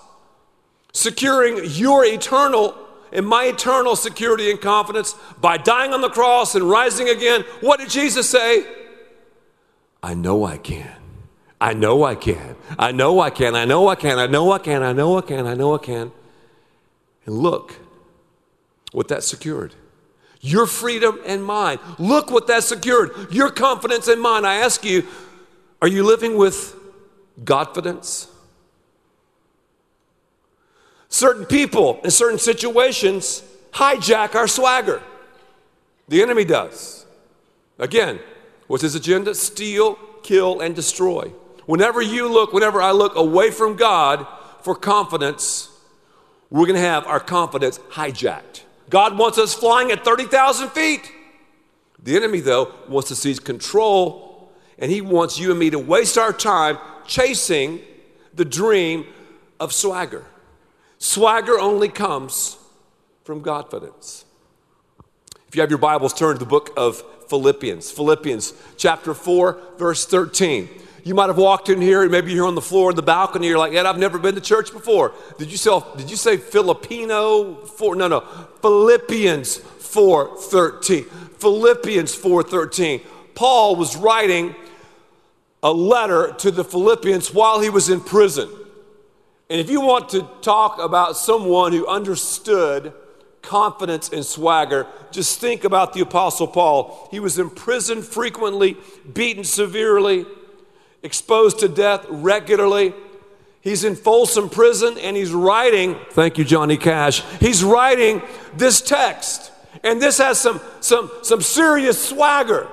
securing 0.92 1.60
your 1.64 2.04
eternal 2.04 2.74
and 3.12 3.26
my 3.26 3.44
eternal 3.44 3.94
security 3.94 4.50
and 4.50 4.60
confidence 4.60 5.14
by 5.40 5.58
dying 5.58 5.92
on 5.92 6.00
the 6.00 6.08
cross 6.08 6.54
and 6.54 6.68
rising 6.68 7.08
again. 7.10 7.42
What 7.60 7.78
did 7.78 7.90
Jesus 7.90 8.28
say? 8.28 8.64
I 10.06 10.14
know 10.14 10.44
I 10.44 10.56
can. 10.56 10.94
I 11.60 11.72
know 11.72 12.04
I 12.04 12.14
can. 12.14 12.54
I 12.78 12.92
know 12.92 13.18
I 13.18 13.30
can. 13.30 13.56
I 13.56 13.64
know 13.64 13.88
I 13.88 13.96
can. 13.96 14.18
I 14.20 14.26
know 14.28 14.52
I 14.52 14.58
can. 14.60 14.82
I 14.84 14.92
know 14.92 15.18
I 15.18 15.20
can. 15.20 15.46
I 15.48 15.54
know 15.54 15.74
I 15.74 15.78
can. 15.78 16.12
And 17.24 17.36
look 17.36 17.74
what 18.92 19.08
that 19.08 19.24
secured. 19.24 19.74
Your 20.40 20.66
freedom 20.66 21.18
and 21.26 21.44
mine. 21.44 21.80
Look 21.98 22.30
what 22.30 22.46
that 22.46 22.62
secured. 22.62 23.32
Your 23.32 23.50
confidence 23.50 24.06
and 24.06 24.22
mine. 24.22 24.44
I 24.44 24.54
ask 24.54 24.84
you, 24.84 25.08
are 25.82 25.88
you 25.88 26.04
living 26.04 26.36
with 26.36 26.76
confidence? 27.44 28.28
Certain 31.08 31.46
people 31.46 31.98
in 32.04 32.12
certain 32.12 32.38
situations 32.38 33.42
hijack 33.72 34.36
our 34.36 34.46
swagger. 34.46 35.02
The 36.06 36.22
enemy 36.22 36.44
does. 36.44 37.06
Again, 37.76 38.20
what's 38.66 38.82
his 38.82 38.94
agenda? 38.94 39.34
Steal, 39.34 39.98
kill, 40.22 40.60
and 40.60 40.74
destroy. 40.74 41.32
Whenever 41.66 42.00
you 42.00 42.28
look, 42.28 42.52
whenever 42.52 42.80
I 42.80 42.92
look 42.92 43.16
away 43.16 43.50
from 43.50 43.76
God 43.76 44.26
for 44.62 44.74
confidence, 44.74 45.70
we're 46.50 46.66
going 46.66 46.76
to 46.76 46.80
have 46.80 47.06
our 47.06 47.20
confidence 47.20 47.78
hijacked. 47.90 48.62
God 48.88 49.18
wants 49.18 49.38
us 49.38 49.52
flying 49.54 49.90
at 49.90 50.04
30,000 50.04 50.70
feet. 50.70 51.10
The 52.02 52.14
enemy, 52.14 52.40
though, 52.40 52.72
wants 52.88 53.08
to 53.08 53.16
seize 53.16 53.40
control, 53.40 54.52
and 54.78 54.90
he 54.90 55.00
wants 55.00 55.38
you 55.38 55.50
and 55.50 55.58
me 55.58 55.70
to 55.70 55.78
waste 55.78 56.16
our 56.16 56.32
time 56.32 56.78
chasing 57.06 57.80
the 58.34 58.44
dream 58.44 59.06
of 59.58 59.72
swagger. 59.72 60.24
Swagger 60.98 61.58
only 61.58 61.88
comes 61.88 62.58
from 63.24 63.42
confidence. 63.42 64.24
If 65.48 65.56
you 65.56 65.62
have 65.62 65.70
your 65.70 65.78
Bibles, 65.78 66.14
turn 66.14 66.34
to 66.34 66.38
the 66.38 66.46
book 66.46 66.72
of 66.76 67.02
Philippians. 67.28 67.90
Philippians 67.90 68.54
chapter 68.76 69.14
4, 69.14 69.60
verse 69.78 70.06
13. 70.06 70.68
You 71.04 71.14
might 71.14 71.28
have 71.28 71.38
walked 71.38 71.68
in 71.68 71.80
here, 71.80 72.02
and 72.02 72.10
maybe 72.10 72.32
you're 72.32 72.48
on 72.48 72.56
the 72.56 72.60
floor 72.60 72.90
in 72.90 72.96
the 72.96 73.02
balcony, 73.02 73.46
you're 73.46 73.58
like, 73.58 73.72
Ed, 73.74 73.86
I've 73.86 73.98
never 73.98 74.18
been 74.18 74.34
to 74.34 74.40
church 74.40 74.72
before. 74.72 75.12
Did 75.38 75.52
you 75.52 75.56
say, 75.56 75.80
did 75.96 76.10
you 76.10 76.16
say 76.16 76.36
Filipino 76.36 77.54
4? 77.64 77.94
No, 77.94 78.08
no. 78.08 78.20
Philippians 78.60 79.58
4.13. 79.58 81.04
Philippians 81.38 82.16
4.13. 82.16 83.02
Paul 83.36 83.76
was 83.76 83.96
writing 83.96 84.56
a 85.62 85.72
letter 85.72 86.34
to 86.38 86.50
the 86.50 86.64
Philippians 86.64 87.32
while 87.32 87.60
he 87.60 87.70
was 87.70 87.88
in 87.88 88.00
prison. 88.00 88.48
And 89.48 89.60
if 89.60 89.70
you 89.70 89.80
want 89.80 90.08
to 90.08 90.28
talk 90.40 90.80
about 90.80 91.16
someone 91.16 91.72
who 91.72 91.86
understood 91.86 92.92
confidence 93.46 94.10
and 94.10 94.24
swagger, 94.24 94.86
just 95.10 95.40
think 95.40 95.64
about 95.64 95.92
the 95.94 96.00
Apostle 96.00 96.46
Paul. 96.46 97.08
He 97.10 97.20
was 97.20 97.38
imprisoned 97.38 98.04
frequently, 98.04 98.76
beaten 99.12 99.44
severely 99.44 100.26
exposed 101.02 101.60
to 101.60 101.68
death 101.68 102.04
regularly. 102.10 102.92
He's 103.60 103.84
in 103.84 103.96
Folsom 103.96 104.50
Prison 104.50 104.98
and 104.98 105.16
he's 105.16 105.32
writing, 105.32 105.96
thank 106.10 106.38
you, 106.38 106.44
Johnny 106.44 106.76
Cash. 106.76 107.22
He's 107.40 107.64
writing 107.64 108.22
this 108.54 108.80
text. 108.80 109.52
And 109.82 110.00
this 110.00 110.18
has 110.18 110.38
some, 110.38 110.60
some, 110.80 111.10
some 111.22 111.40
serious 111.40 112.08
swagger. 112.08 112.68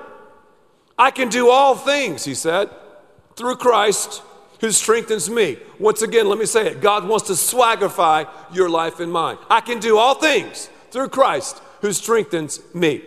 I 0.97 1.11
can 1.11 1.29
do 1.29 1.49
all 1.49 1.75
things, 1.75 2.25
he 2.25 2.35
said, 2.35 2.69
through 3.35 3.55
Christ 3.55 4.21
who 4.63 4.71
strengthens 4.71 5.29
me. 5.29 5.57
Once 5.77 6.01
again, 6.03 6.29
let 6.29 6.39
me 6.39 6.45
say 6.45 6.67
it 6.67 6.79
God 6.79 7.05
wants 7.05 7.27
to 7.27 7.33
swaggerify 7.33 8.29
your 8.53 8.69
life 8.69 9.01
and 9.01 9.11
mine. 9.11 9.37
I 9.49 9.59
can 9.59 9.79
do 9.79 9.97
all 9.97 10.15
things 10.15 10.69
through 10.89 11.09
Christ 11.09 11.61
who 11.81 11.91
strengthens 11.91 12.61
me. 12.73 13.03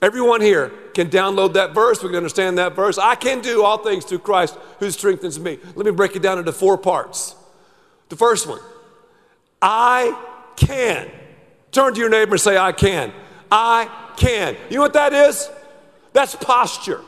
Everyone 0.00 0.40
here 0.40 0.68
can 0.94 1.10
download 1.10 1.54
that 1.54 1.74
verse. 1.74 2.00
We 2.00 2.10
can 2.10 2.16
understand 2.16 2.58
that 2.58 2.76
verse. 2.76 2.96
I 2.96 3.16
can 3.16 3.40
do 3.40 3.64
all 3.64 3.78
things 3.78 4.04
through 4.04 4.20
Christ 4.20 4.56
who 4.78 4.88
strengthens 4.92 5.40
me. 5.40 5.58
Let 5.74 5.84
me 5.84 5.90
break 5.90 6.14
it 6.14 6.22
down 6.22 6.38
into 6.38 6.52
four 6.52 6.78
parts. 6.78 7.34
The 8.08 8.16
first 8.16 8.46
one 8.46 8.60
I 9.60 10.16
can. 10.54 11.10
Turn 11.72 11.92
to 11.92 11.98
your 11.98 12.08
neighbor 12.08 12.34
and 12.34 12.40
say, 12.40 12.56
I 12.56 12.70
can. 12.70 13.12
I 13.50 13.90
can. 14.16 14.56
You 14.70 14.76
know 14.76 14.82
what 14.82 14.92
that 14.92 15.12
is? 15.12 15.50
That's 16.12 16.36
posture. 16.36 17.00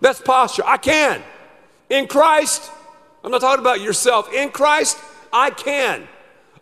That's 0.00 0.20
posture. 0.20 0.62
I 0.64 0.76
can. 0.76 1.20
In 1.90 2.06
Christ, 2.06 2.70
I'm 3.26 3.32
not 3.32 3.40
talking 3.40 3.60
about 3.60 3.80
yourself. 3.80 4.32
In 4.32 4.50
Christ, 4.50 4.96
I 5.32 5.50
can. 5.50 6.06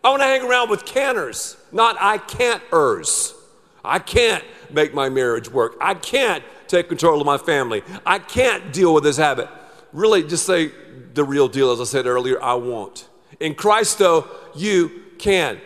I 0.03 0.09
want 0.09 0.23
to 0.23 0.25
hang 0.25 0.41
around 0.41 0.71
with 0.71 0.83
canners, 0.83 1.57
not 1.71 1.95
I 1.99 2.17
can't-ers. 2.17 3.35
I 3.83 3.99
can't 3.99 4.43
make 4.71 4.91
my 4.91 5.07
marriage 5.09 5.47
work. 5.47 5.77
I 5.79 5.93
can't 5.93 6.43
take 6.67 6.89
control 6.89 7.21
of 7.21 7.25
my 7.27 7.37
family. 7.37 7.83
I 8.03 8.17
can't 8.17 8.73
deal 8.73 8.95
with 8.95 9.03
this 9.03 9.17
habit. 9.17 9.47
Really, 9.93 10.23
just 10.23 10.47
say 10.47 10.71
the 11.13 11.23
real 11.23 11.47
deal, 11.47 11.71
as 11.71 11.79
I 11.79 11.83
said 11.83 12.07
earlier, 12.07 12.41
I 12.41 12.55
won't. 12.55 13.07
In 13.39 13.53
Christ, 13.53 13.99
though, 13.99 14.27
you 14.55 15.03
can. 15.19 15.61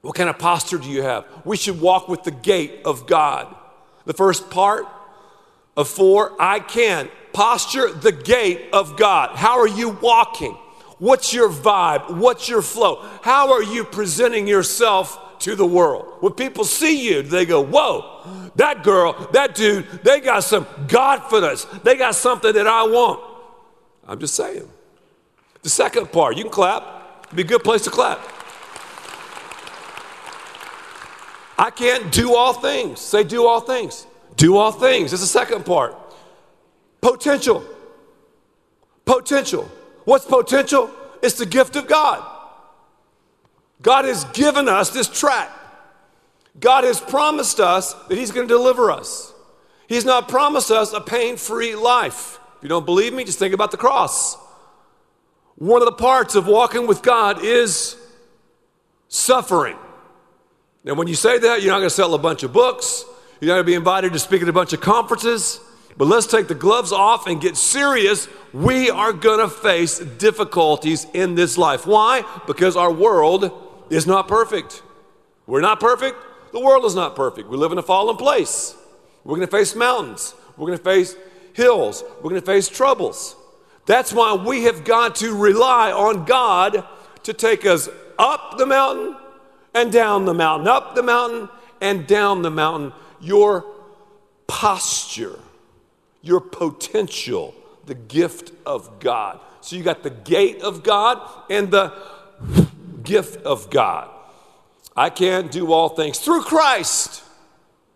What 0.00 0.14
kind 0.14 0.30
of 0.30 0.38
posture 0.38 0.78
do 0.78 0.88
you 0.88 1.02
have? 1.02 1.26
We 1.44 1.58
should 1.58 1.82
walk 1.82 2.08
with 2.08 2.22
the 2.24 2.30
gait 2.30 2.80
of 2.86 3.06
God. 3.06 3.54
The 4.06 4.14
first 4.14 4.48
part 4.48 4.86
of 5.76 5.88
four, 5.88 6.32
I 6.40 6.60
can. 6.60 7.08
Posture 7.32 7.90
the 7.90 8.12
gait 8.12 8.68
of 8.72 8.98
God. 8.98 9.36
How 9.36 9.58
are 9.58 9.68
you 9.68 9.90
walking? 9.90 10.52
What's 10.98 11.32
your 11.32 11.48
vibe? 11.48 12.18
What's 12.18 12.48
your 12.48 12.62
flow? 12.62 13.04
How 13.22 13.52
are 13.52 13.62
you 13.62 13.84
presenting 13.84 14.46
yourself 14.46 15.18
to 15.42 15.56
the 15.56 15.66
world. 15.66 16.06
When 16.20 16.32
people 16.32 16.64
see 16.64 17.08
you, 17.08 17.22
they 17.22 17.44
go, 17.44 17.62
Whoa, 17.62 18.50
that 18.56 18.82
girl, 18.82 19.28
that 19.32 19.54
dude, 19.54 19.86
they 20.04 20.20
got 20.20 20.44
some 20.44 20.66
confidence. 20.88 21.64
They 21.82 21.96
got 21.96 22.14
something 22.14 22.52
that 22.52 22.66
I 22.66 22.84
want. 22.84 23.20
I'm 24.06 24.18
just 24.18 24.34
saying. 24.34 24.68
The 25.62 25.68
second 25.68 26.10
part, 26.12 26.36
you 26.36 26.44
can 26.44 26.52
clap. 26.52 27.26
It'd 27.26 27.36
be 27.36 27.42
a 27.42 27.46
good 27.46 27.64
place 27.64 27.82
to 27.82 27.90
clap. 27.90 28.20
I 31.58 31.70
can't 31.70 32.10
do 32.10 32.34
all 32.34 32.52
things. 32.52 33.00
Say, 33.00 33.22
do 33.22 33.46
all 33.46 33.60
things. 33.60 34.06
Do 34.36 34.56
all 34.56 34.72
things. 34.72 35.10
That's 35.10 35.22
the 35.22 35.26
second 35.26 35.64
part. 35.64 35.96
Potential. 37.00 37.64
Potential. 39.04 39.70
What's 40.04 40.24
potential? 40.24 40.90
It's 41.22 41.38
the 41.38 41.46
gift 41.46 41.76
of 41.76 41.86
God. 41.86 42.28
God 43.82 44.04
has 44.04 44.24
given 44.26 44.68
us 44.68 44.90
this 44.90 45.08
track. 45.08 45.50
God 46.58 46.84
has 46.84 47.00
promised 47.00 47.60
us 47.60 47.94
that 48.08 48.16
He's 48.16 48.30
going 48.30 48.46
to 48.46 48.54
deliver 48.54 48.90
us. 48.90 49.32
He's 49.88 50.04
not 50.04 50.28
promised 50.28 50.70
us 50.70 50.92
a 50.92 51.00
pain 51.00 51.36
free 51.36 51.74
life. 51.74 52.38
If 52.56 52.62
you 52.62 52.68
don't 52.68 52.86
believe 52.86 53.12
me, 53.12 53.24
just 53.24 53.38
think 53.38 53.54
about 53.54 53.70
the 53.70 53.76
cross. 53.76 54.36
One 55.56 55.82
of 55.82 55.86
the 55.86 55.92
parts 55.92 56.34
of 56.34 56.46
walking 56.46 56.86
with 56.86 57.02
God 57.02 57.44
is 57.44 57.96
suffering. 59.08 59.76
Now, 60.84 60.94
when 60.94 61.08
you 61.08 61.14
say 61.14 61.38
that, 61.38 61.62
you're 61.62 61.72
not 61.72 61.78
going 61.78 61.90
to 61.90 61.94
sell 61.94 62.14
a 62.14 62.18
bunch 62.18 62.42
of 62.42 62.52
books, 62.52 63.04
you're 63.42 63.48
going 63.48 63.58
to 63.58 63.64
be 63.64 63.74
invited 63.74 64.12
to 64.12 64.20
speak 64.20 64.40
at 64.40 64.48
a 64.48 64.52
bunch 64.52 64.72
of 64.72 64.80
conferences. 64.80 65.58
But 65.96 66.06
let's 66.06 66.28
take 66.28 66.46
the 66.46 66.54
gloves 66.54 66.92
off 66.92 67.26
and 67.26 67.40
get 67.40 67.56
serious. 67.56 68.28
We 68.52 68.88
are 68.88 69.12
going 69.12 69.40
to 69.40 69.48
face 69.48 69.98
difficulties 69.98 71.08
in 71.12 71.34
this 71.34 71.58
life. 71.58 71.84
Why? 71.84 72.22
Because 72.46 72.76
our 72.76 72.92
world 72.92 73.50
is 73.90 74.06
not 74.06 74.28
perfect. 74.28 74.84
We're 75.48 75.60
not 75.60 75.80
perfect. 75.80 76.18
The 76.52 76.60
world 76.60 76.84
is 76.84 76.94
not 76.94 77.16
perfect. 77.16 77.48
We 77.48 77.56
live 77.56 77.72
in 77.72 77.78
a 77.78 77.82
fallen 77.82 78.16
place. 78.16 78.76
We're 79.24 79.34
going 79.34 79.48
to 79.48 79.50
face 79.50 79.74
mountains. 79.74 80.36
We're 80.56 80.68
going 80.68 80.78
to 80.78 80.84
face 80.84 81.16
hills. 81.52 82.04
We're 82.18 82.30
going 82.30 82.40
to 82.40 82.46
face 82.46 82.68
troubles. 82.68 83.34
That's 83.86 84.12
why 84.12 84.34
we 84.34 84.62
have 84.62 84.84
got 84.84 85.16
to 85.16 85.36
rely 85.36 85.90
on 85.90 86.26
God 86.26 86.84
to 87.24 87.32
take 87.32 87.66
us 87.66 87.88
up 88.20 88.56
the 88.56 88.66
mountain 88.66 89.16
and 89.74 89.90
down 89.90 90.26
the 90.26 90.34
mountain, 90.34 90.68
up 90.68 90.94
the 90.94 91.02
mountain 91.02 91.48
and 91.80 92.06
down 92.06 92.42
the 92.42 92.50
mountain. 92.52 92.92
Your 93.22 93.64
posture, 94.46 95.38
your 96.20 96.40
potential, 96.40 97.54
the 97.86 97.94
gift 97.94 98.52
of 98.66 99.00
God. 99.00 99.40
So 99.62 99.76
you 99.76 99.82
got 99.82 100.02
the 100.02 100.10
gait 100.10 100.60
of 100.60 100.82
God 100.82 101.20
and 101.48 101.70
the 101.70 101.94
gift 103.02 103.44
of 103.46 103.70
God. 103.70 104.10
I 104.94 105.08
can 105.08 105.48
do 105.48 105.72
all 105.72 105.88
things 105.88 106.18
through 106.18 106.42
Christ. 106.42 107.22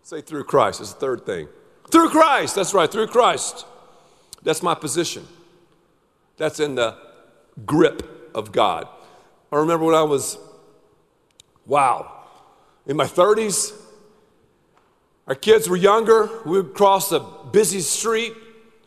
Say 0.03 0.21
through 0.21 0.45
Christ 0.45 0.81
is 0.81 0.93
the 0.93 0.99
third 0.99 1.25
thing. 1.25 1.47
Through 1.91 2.09
Christ, 2.09 2.55
that's 2.55 2.73
right, 2.73 2.91
through 2.91 3.07
Christ. 3.07 3.65
That's 4.43 4.63
my 4.63 4.73
position. 4.73 5.27
That's 6.37 6.59
in 6.59 6.75
the 6.75 6.97
grip 7.65 8.31
of 8.33 8.51
God. 8.51 8.87
I 9.51 9.57
remember 9.57 9.85
when 9.85 9.95
I 9.95 10.03
was, 10.03 10.37
wow, 11.65 12.23
in 12.85 12.97
my 12.97 13.05
30s, 13.05 13.73
our 15.27 15.35
kids 15.35 15.69
were 15.69 15.75
younger. 15.75 16.29
We 16.45 16.61
would 16.61 16.73
cross 16.73 17.11
a 17.11 17.19
busy 17.19 17.81
street. 17.81 18.33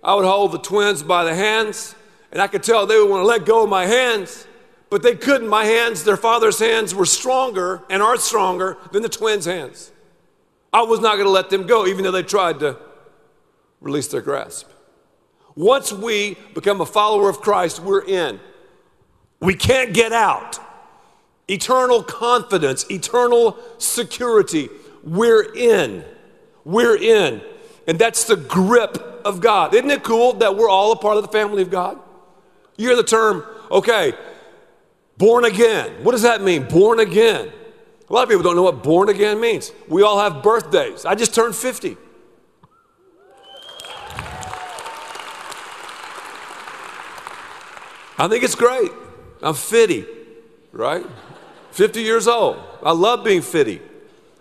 I 0.02 0.14
would 0.14 0.24
hold 0.24 0.52
the 0.52 0.58
twins 0.58 1.02
by 1.02 1.24
the 1.24 1.34
hands, 1.34 1.94
and 2.32 2.40
I 2.40 2.46
could 2.46 2.62
tell 2.62 2.86
they 2.86 2.98
would 2.98 3.10
want 3.10 3.22
to 3.22 3.26
let 3.26 3.44
go 3.44 3.64
of 3.64 3.68
my 3.68 3.84
hands, 3.84 4.46
but 4.88 5.02
they 5.02 5.14
couldn't. 5.14 5.48
My 5.48 5.66
hands, 5.66 6.04
their 6.04 6.16
father's 6.16 6.58
hands, 6.58 6.94
were 6.94 7.04
stronger 7.04 7.82
and 7.90 8.02
are 8.02 8.16
stronger 8.16 8.78
than 8.92 9.02
the 9.02 9.10
twins' 9.10 9.44
hands. 9.44 9.92
I 10.72 10.82
was 10.82 11.00
not 11.00 11.16
going 11.16 11.26
to 11.26 11.30
let 11.30 11.50
them 11.50 11.66
go, 11.66 11.86
even 11.86 12.04
though 12.04 12.10
they 12.10 12.22
tried 12.22 12.60
to 12.60 12.78
release 13.80 14.08
their 14.08 14.22
grasp. 14.22 14.68
Once 15.54 15.92
we 15.92 16.38
become 16.54 16.80
a 16.80 16.86
follower 16.86 17.28
of 17.28 17.40
Christ, 17.40 17.80
we're 17.80 18.04
in. 18.04 18.40
We 19.40 19.54
can't 19.54 19.92
get 19.92 20.12
out. 20.12 20.58
Eternal 21.48 22.02
confidence, 22.02 22.88
eternal 22.90 23.58
security. 23.78 24.68
We're 25.02 25.52
in. 25.54 26.04
We're 26.64 26.96
in. 26.96 27.40
And 27.86 27.98
that's 27.98 28.24
the 28.24 28.36
grip 28.36 28.96
of 29.24 29.40
God. 29.40 29.74
Isn't 29.74 29.90
it 29.90 30.02
cool 30.02 30.34
that 30.34 30.56
we're 30.56 30.68
all 30.68 30.92
a 30.92 30.96
part 30.96 31.16
of 31.16 31.22
the 31.22 31.28
family 31.28 31.62
of 31.62 31.70
God? 31.70 31.98
You 32.76 32.88
hear 32.88 32.96
the 32.96 33.02
term, 33.02 33.44
okay, 33.70 34.14
born 35.18 35.44
again. 35.44 36.04
What 36.04 36.12
does 36.12 36.22
that 36.22 36.42
mean? 36.42 36.64
Born 36.68 37.00
again. 37.00 37.50
A 38.08 38.12
lot 38.12 38.22
of 38.22 38.28
people 38.28 38.42
don't 38.42 38.56
know 38.56 38.62
what 38.62 38.82
born 38.82 39.08
again 39.08 39.40
means. 39.40 39.72
We 39.88 40.02
all 40.02 40.18
have 40.18 40.42
birthdays. 40.42 41.04
I 41.04 41.14
just 41.14 41.34
turned 41.34 41.54
50. 41.54 41.96
I 48.18 48.28
think 48.28 48.44
it's 48.44 48.54
great. 48.54 48.90
I'm 49.42 49.54
50, 49.54 50.06
right? 50.72 51.06
50 51.70 52.02
years 52.02 52.28
old. 52.28 52.56
I 52.82 52.92
love 52.92 53.24
being 53.24 53.42
50. 53.42 53.80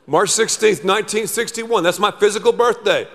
March 0.10 0.30
16th, 0.30 0.84
1961. 0.84 1.84
That's 1.84 2.00
my 2.00 2.10
physical 2.10 2.52
birthday. 2.52 3.08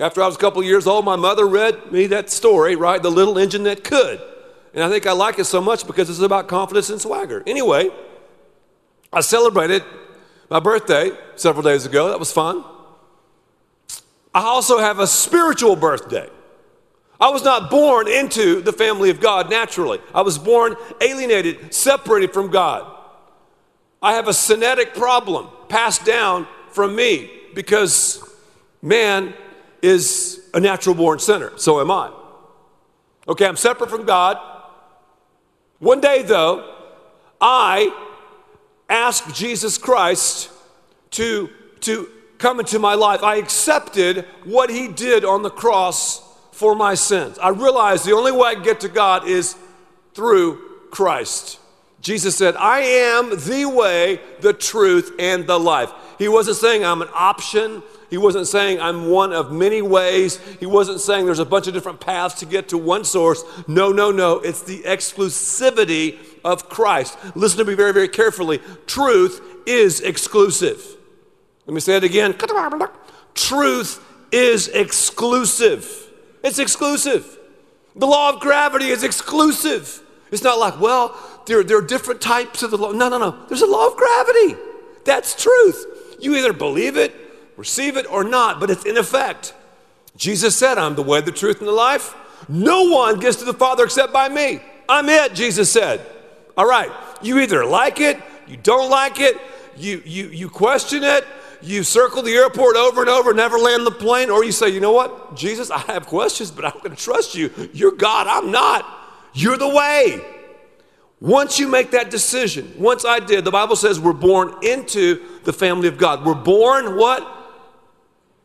After 0.00 0.22
I 0.22 0.26
was 0.26 0.34
a 0.34 0.38
couple 0.40 0.60
years 0.64 0.88
old, 0.88 1.04
my 1.04 1.14
mother 1.14 1.46
read 1.46 1.92
me 1.92 2.08
that 2.08 2.30
story, 2.30 2.74
right? 2.74 3.00
The 3.00 3.12
little 3.12 3.38
engine 3.38 3.62
that 3.62 3.84
could. 3.84 4.20
And 4.74 4.82
I 4.82 4.88
think 4.88 5.06
I 5.06 5.12
like 5.12 5.38
it 5.38 5.44
so 5.44 5.60
much 5.60 5.86
because 5.86 6.10
it's 6.10 6.18
about 6.18 6.48
confidence 6.48 6.90
and 6.90 7.00
swagger. 7.00 7.44
Anyway, 7.46 7.90
I 9.12 9.20
celebrated 9.20 9.84
my 10.50 10.58
birthday 10.58 11.12
several 11.36 11.62
days 11.62 11.86
ago. 11.86 12.08
That 12.08 12.18
was 12.18 12.32
fun. 12.32 12.64
I 14.34 14.42
also 14.42 14.78
have 14.78 14.98
a 14.98 15.06
spiritual 15.06 15.76
birthday. 15.76 16.28
I 17.20 17.30
was 17.30 17.44
not 17.44 17.70
born 17.70 18.08
into 18.08 18.62
the 18.62 18.72
family 18.72 19.10
of 19.10 19.20
God 19.20 19.48
naturally. 19.48 20.00
I 20.12 20.22
was 20.22 20.38
born 20.38 20.74
alienated, 21.00 21.72
separated 21.72 22.32
from 22.32 22.50
God. 22.50 22.93
I 24.04 24.12
have 24.12 24.28
a 24.28 24.34
genetic 24.34 24.94
problem 24.94 25.48
passed 25.70 26.04
down 26.04 26.46
from 26.72 26.94
me 26.94 27.30
because 27.54 28.22
man 28.82 29.32
is 29.80 30.46
a 30.52 30.60
natural 30.60 30.94
born 30.94 31.18
sinner. 31.18 31.52
So 31.56 31.80
am 31.80 31.90
I. 31.90 32.12
Okay, 33.26 33.46
I'm 33.46 33.56
separate 33.56 33.88
from 33.88 34.04
God. 34.04 34.36
One 35.78 36.02
day, 36.02 36.22
though, 36.22 36.70
I 37.40 37.94
asked 38.90 39.34
Jesus 39.34 39.78
Christ 39.78 40.50
to, 41.12 41.48
to 41.80 42.10
come 42.36 42.60
into 42.60 42.78
my 42.78 42.92
life. 42.92 43.22
I 43.22 43.36
accepted 43.36 44.26
what 44.44 44.68
he 44.68 44.86
did 44.86 45.24
on 45.24 45.40
the 45.42 45.50
cross 45.50 46.20
for 46.52 46.74
my 46.74 46.94
sins. 46.94 47.38
I 47.38 47.48
realized 47.48 48.04
the 48.04 48.12
only 48.12 48.32
way 48.32 48.50
I 48.50 48.54
can 48.54 48.64
get 48.64 48.80
to 48.80 48.90
God 48.90 49.26
is 49.26 49.56
through 50.12 50.60
Christ. 50.90 51.58
Jesus 52.04 52.36
said, 52.36 52.54
I 52.56 52.80
am 52.80 53.30
the 53.30 53.64
way, 53.64 54.20
the 54.40 54.52
truth, 54.52 55.12
and 55.18 55.46
the 55.46 55.58
life. 55.58 55.90
He 56.18 56.28
wasn't 56.28 56.58
saying 56.58 56.84
I'm 56.84 57.00
an 57.00 57.08
option. 57.14 57.82
He 58.10 58.18
wasn't 58.18 58.46
saying 58.46 58.78
I'm 58.78 59.08
one 59.08 59.32
of 59.32 59.50
many 59.50 59.80
ways. 59.80 60.38
He 60.60 60.66
wasn't 60.66 61.00
saying 61.00 61.24
there's 61.24 61.38
a 61.38 61.46
bunch 61.46 61.66
of 61.66 61.72
different 61.72 62.00
paths 62.00 62.40
to 62.40 62.46
get 62.46 62.68
to 62.68 62.78
one 62.78 63.04
source. 63.06 63.42
No, 63.66 63.90
no, 63.90 64.10
no. 64.10 64.38
It's 64.40 64.60
the 64.62 64.82
exclusivity 64.82 66.18
of 66.44 66.68
Christ. 66.68 67.16
Listen 67.34 67.60
to 67.60 67.64
me 67.64 67.72
very, 67.72 67.94
very 67.94 68.08
carefully. 68.08 68.60
Truth 68.86 69.40
is 69.66 70.02
exclusive. 70.02 70.84
Let 71.64 71.72
me 71.72 71.80
say 71.80 71.96
it 71.96 72.04
again. 72.04 72.34
Truth 73.32 74.04
is 74.30 74.68
exclusive. 74.68 76.10
It's 76.42 76.58
exclusive. 76.58 77.38
The 77.96 78.06
law 78.06 78.34
of 78.34 78.40
gravity 78.40 78.90
is 78.90 79.02
exclusive. 79.02 80.02
It's 80.30 80.42
not 80.42 80.58
like, 80.58 80.80
well, 80.80 81.16
there, 81.46 81.62
there 81.62 81.78
are 81.78 81.86
different 81.86 82.20
types 82.20 82.62
of 82.62 82.70
the 82.70 82.78
law. 82.78 82.92
No, 82.92 83.08
no, 83.08 83.18
no. 83.18 83.46
There's 83.48 83.62
a 83.62 83.66
law 83.66 83.88
of 83.88 83.96
gravity. 83.96 84.56
That's 85.04 85.40
truth. 85.40 86.16
You 86.20 86.36
either 86.36 86.52
believe 86.52 86.96
it, 86.96 87.14
receive 87.56 87.96
it, 87.96 88.10
or 88.10 88.24
not, 88.24 88.60
but 88.60 88.70
it's 88.70 88.84
in 88.84 88.96
effect. 88.96 89.54
Jesus 90.16 90.56
said, 90.56 90.78
I'm 90.78 90.94
the 90.94 91.02
way, 91.02 91.20
the 91.20 91.32
truth, 91.32 91.58
and 91.58 91.68
the 91.68 91.72
life. 91.72 92.14
No 92.48 92.84
one 92.84 93.18
gets 93.18 93.36
to 93.38 93.44
the 93.44 93.54
Father 93.54 93.84
except 93.84 94.12
by 94.12 94.28
me. 94.28 94.60
I'm 94.88 95.08
it, 95.08 95.34
Jesus 95.34 95.70
said. 95.70 96.00
All 96.56 96.68
right, 96.68 96.90
you 97.22 97.38
either 97.40 97.64
like 97.64 98.00
it, 98.00 98.20
you 98.46 98.56
don't 98.56 98.90
like 98.90 99.18
it, 99.18 99.36
you, 99.76 100.02
you, 100.04 100.28
you 100.28 100.48
question 100.48 101.02
it, 101.02 101.24
you 101.62 101.82
circle 101.82 102.22
the 102.22 102.34
airport 102.34 102.76
over 102.76 103.00
and 103.00 103.10
over, 103.10 103.34
never 103.34 103.58
land 103.58 103.86
the 103.86 103.90
plane, 103.90 104.30
or 104.30 104.44
you 104.44 104.52
say, 104.52 104.68
you 104.68 104.80
know 104.80 104.92
what, 104.92 105.34
Jesus, 105.34 105.70
I 105.70 105.78
have 105.78 106.06
questions, 106.06 106.50
but 106.50 106.64
I'm 106.64 106.78
going 106.78 106.94
to 106.94 106.96
trust 106.96 107.34
you. 107.34 107.50
You're 107.72 107.92
God, 107.92 108.26
I'm 108.26 108.50
not. 108.50 108.86
You're 109.32 109.56
the 109.56 109.68
way. 109.68 110.20
Once 111.24 111.58
you 111.58 111.66
make 111.66 111.92
that 111.92 112.10
decision, 112.10 112.70
once 112.76 113.06
I 113.06 113.18
did, 113.18 113.46
the 113.46 113.50
Bible 113.50 113.76
says 113.76 113.98
we're 113.98 114.12
born 114.12 114.54
into 114.62 115.22
the 115.44 115.54
family 115.54 115.88
of 115.88 115.96
God. 115.96 116.22
We're 116.22 116.34
born 116.34 116.98
what? 116.98 117.26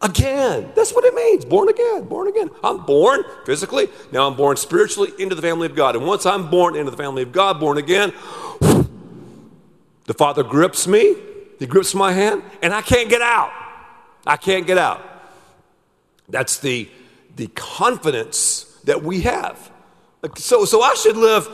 Again. 0.01 0.71
That's 0.77 0.93
what 0.93 1.03
it 1.03 1.13
means. 1.13 1.43
Born 1.43 1.67
again. 1.67 2.05
Born 2.05 2.29
again. 2.29 2.49
I'm 2.63 2.85
born 2.85 3.25
physically. 3.45 3.89
Now 4.13 4.27
I'm 4.27 4.37
born 4.37 4.55
spiritually 4.55 5.11
into 5.19 5.35
the 5.35 5.41
family 5.41 5.65
of 5.65 5.75
God. 5.75 5.97
And 5.97 6.07
once 6.07 6.25
I'm 6.25 6.49
born 6.49 6.77
into 6.77 6.89
the 6.89 6.95
family 6.95 7.21
of 7.21 7.33
God, 7.33 7.59
born 7.59 7.77
again, 7.77 8.13
the 8.61 10.13
Father 10.17 10.43
grips 10.43 10.87
me. 10.87 11.17
He 11.59 11.67
grips 11.67 11.93
my 11.93 12.13
hand, 12.13 12.43
and 12.63 12.73
I 12.73 12.81
can't 12.81 13.09
get 13.09 13.21
out. 13.21 13.51
I 14.25 14.37
can't 14.37 14.65
get 14.65 14.77
out. 14.77 15.03
That's 16.29 16.59
the, 16.59 16.89
the 17.35 17.47
confidence 17.47 18.63
that 18.85 19.03
we 19.03 19.19
have. 19.23 19.69
So, 20.37 20.63
so 20.63 20.81
I 20.81 20.93
should 20.93 21.17
live 21.17 21.45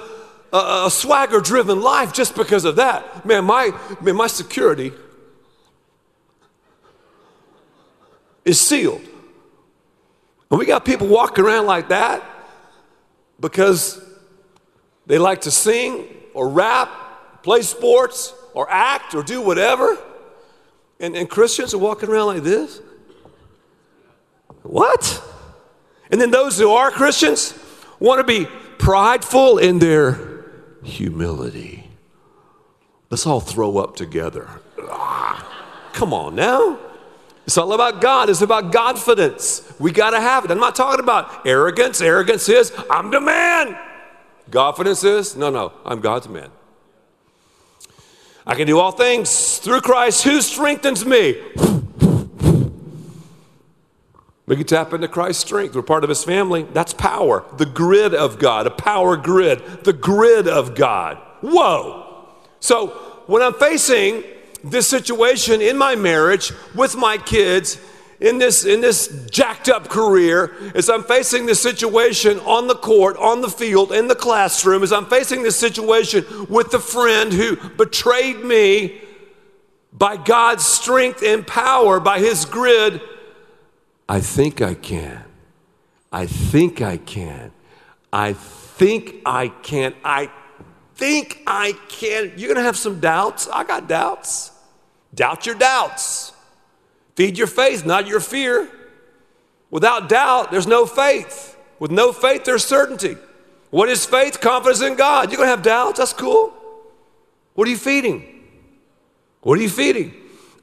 a, 0.55 0.85
a 0.85 0.91
swagger 0.91 1.39
driven 1.39 1.81
life 1.81 2.13
just 2.13 2.35
because 2.35 2.65
of 2.65 2.77
that. 2.77 3.25
Man, 3.25 3.45
my, 3.45 3.77
man, 4.01 4.15
my 4.15 4.27
security 4.27 4.91
is 8.43 8.59
sealed. 8.59 9.01
And 10.49 10.59
we 10.59 10.65
got 10.65 10.85
people 10.85 11.07
walking 11.07 11.43
around 11.43 11.65
like 11.65 11.89
that 11.89 12.23
because 13.39 14.01
they 15.05 15.17
like 15.17 15.41
to 15.41 15.51
sing 15.51 16.07
or 16.33 16.49
rap, 16.49 17.43
play 17.43 17.61
sports, 17.61 18.33
or 18.53 18.69
act 18.69 19.15
or 19.15 19.23
do 19.23 19.41
whatever. 19.41 19.97
And, 20.99 21.15
and 21.15 21.29
Christians 21.29 21.73
are 21.73 21.77
walking 21.79 22.09
around 22.09 22.27
like 22.27 22.43
this. 22.43 22.79
What? 24.61 25.21
And 26.11 26.21
then 26.21 26.31
those 26.31 26.57
who 26.57 26.71
are 26.71 26.91
Christians 26.91 27.57
want 27.99 28.19
to 28.19 28.23
be 28.23 28.47
prideful 28.77 29.57
in 29.57 29.79
their 29.79 30.34
humility. 30.85 31.89
Let's 33.09 33.25
all 33.25 33.39
throw 33.39 33.77
up 33.77 33.95
together. 33.95 34.49
Ah, 34.81 35.89
come 35.93 36.13
on 36.13 36.35
now. 36.35 36.79
It's 37.45 37.57
all 37.57 37.73
about 37.73 38.01
God. 38.01 38.29
It's 38.29 38.41
about 38.41 38.73
confidence. 38.73 39.71
We 39.79 39.91
got 39.91 40.11
to 40.11 40.19
have 40.19 40.45
it. 40.45 40.51
I'm 40.51 40.59
not 40.59 40.75
talking 40.75 40.99
about 40.99 41.45
arrogance. 41.45 42.01
Arrogance 42.01 42.49
is, 42.49 42.73
I'm 42.89 43.11
the 43.11 43.21
man. 43.21 43.77
Confidence 44.49 45.03
is, 45.03 45.35
no, 45.35 45.49
no, 45.49 45.73
I'm 45.85 46.01
God's 46.01 46.27
man. 46.27 46.49
I 48.47 48.55
can 48.55 48.67
do 48.67 48.79
all 48.79 48.91
things 48.91 49.57
through 49.57 49.81
Christ 49.81 50.23
who 50.23 50.41
strengthens 50.41 51.05
me. 51.05 51.41
We 54.47 54.55
can 54.55 54.65
tap 54.65 54.93
into 54.93 55.07
Christ's 55.07 55.43
strength. 55.43 55.75
We're 55.75 55.81
part 55.81 56.03
of 56.03 56.09
his 56.09 56.23
family. 56.23 56.63
That's 56.63 56.93
power. 56.93 57.43
The 57.57 57.65
grid 57.65 58.13
of 58.13 58.37
God, 58.37 58.67
a 58.67 58.71
power 58.71 59.17
grid, 59.17 59.83
the 59.83 59.93
grid 59.93 60.47
of 60.47 60.75
God. 60.75 61.17
Whoa. 61.41 62.27
So 62.59 62.89
when 63.25 63.41
I'm 63.41 63.55
facing 63.55 64.23
this 64.63 64.87
situation 64.87 65.61
in 65.61 65.77
my 65.77 65.95
marriage 65.95 66.51
with 66.75 66.95
my 66.95 67.17
kids, 67.17 67.79
in 68.19 68.37
this, 68.37 68.65
in 68.65 68.81
this 68.81 69.27
jacked 69.29 69.67
up 69.67 69.89
career, 69.89 70.55
as 70.73 70.89
I'm 70.89 71.03
facing 71.03 71.47
this 71.47 71.61
situation 71.61 72.39
on 72.41 72.67
the 72.67 72.75
court, 72.75 73.17
on 73.17 73.41
the 73.41 73.49
field, 73.49 73.91
in 73.91 74.07
the 74.07 74.15
classroom, 74.15 74.83
as 74.83 74.93
I'm 74.93 75.07
facing 75.07 75.43
this 75.43 75.57
situation 75.57 76.23
with 76.49 76.71
the 76.71 76.79
friend 76.79 77.33
who 77.33 77.55
betrayed 77.71 78.43
me 78.43 79.01
by 79.91 80.17
God's 80.17 80.65
strength 80.65 81.23
and 81.23 81.45
power, 81.45 81.99
by 81.99 82.19
his 82.19 82.45
grid, 82.45 83.01
I 84.07 84.19
think 84.19 84.61
I 84.61 84.73
can. 84.73 85.23
I 86.11 86.27
think 86.27 86.81
I 86.81 86.97
can. 86.97 87.51
I 88.13 88.33
think 88.33 89.15
I 89.25 89.49
can. 89.49 89.95
I 90.03 90.29
think 90.95 91.41
I 91.45 91.73
can. 91.89 92.33
You're 92.37 92.47
going 92.47 92.55
to 92.55 92.63
have 92.63 92.77
some 92.77 92.99
doubts. 92.99 93.47
I 93.47 93.63
got 93.63 93.87
doubts. 93.87 94.51
Doubt 95.13 95.45
your 95.45 95.55
doubts. 95.55 96.33
Feed 97.15 97.37
your 97.37 97.47
faith, 97.47 97.85
not 97.85 98.07
your 98.07 98.19
fear. 98.19 98.69
Without 99.71 100.09
doubt, 100.09 100.51
there's 100.51 100.67
no 100.67 100.85
faith. 100.85 101.57
With 101.79 101.91
no 101.91 102.13
faith, 102.13 102.45
there's 102.45 102.63
certainty. 102.63 103.17
What 103.71 103.89
is 103.89 104.05
faith? 104.05 104.39
Confidence 104.39 104.81
in 104.81 104.95
God. 104.95 105.31
You're 105.31 105.37
going 105.37 105.47
to 105.47 105.51
have 105.51 105.63
doubts. 105.63 105.99
That's 105.99 106.13
cool. 106.13 106.53
What 107.55 107.67
are 107.67 107.71
you 107.71 107.77
feeding? 107.77 108.43
What 109.41 109.59
are 109.59 109.61
you 109.61 109.69
feeding? 109.69 110.13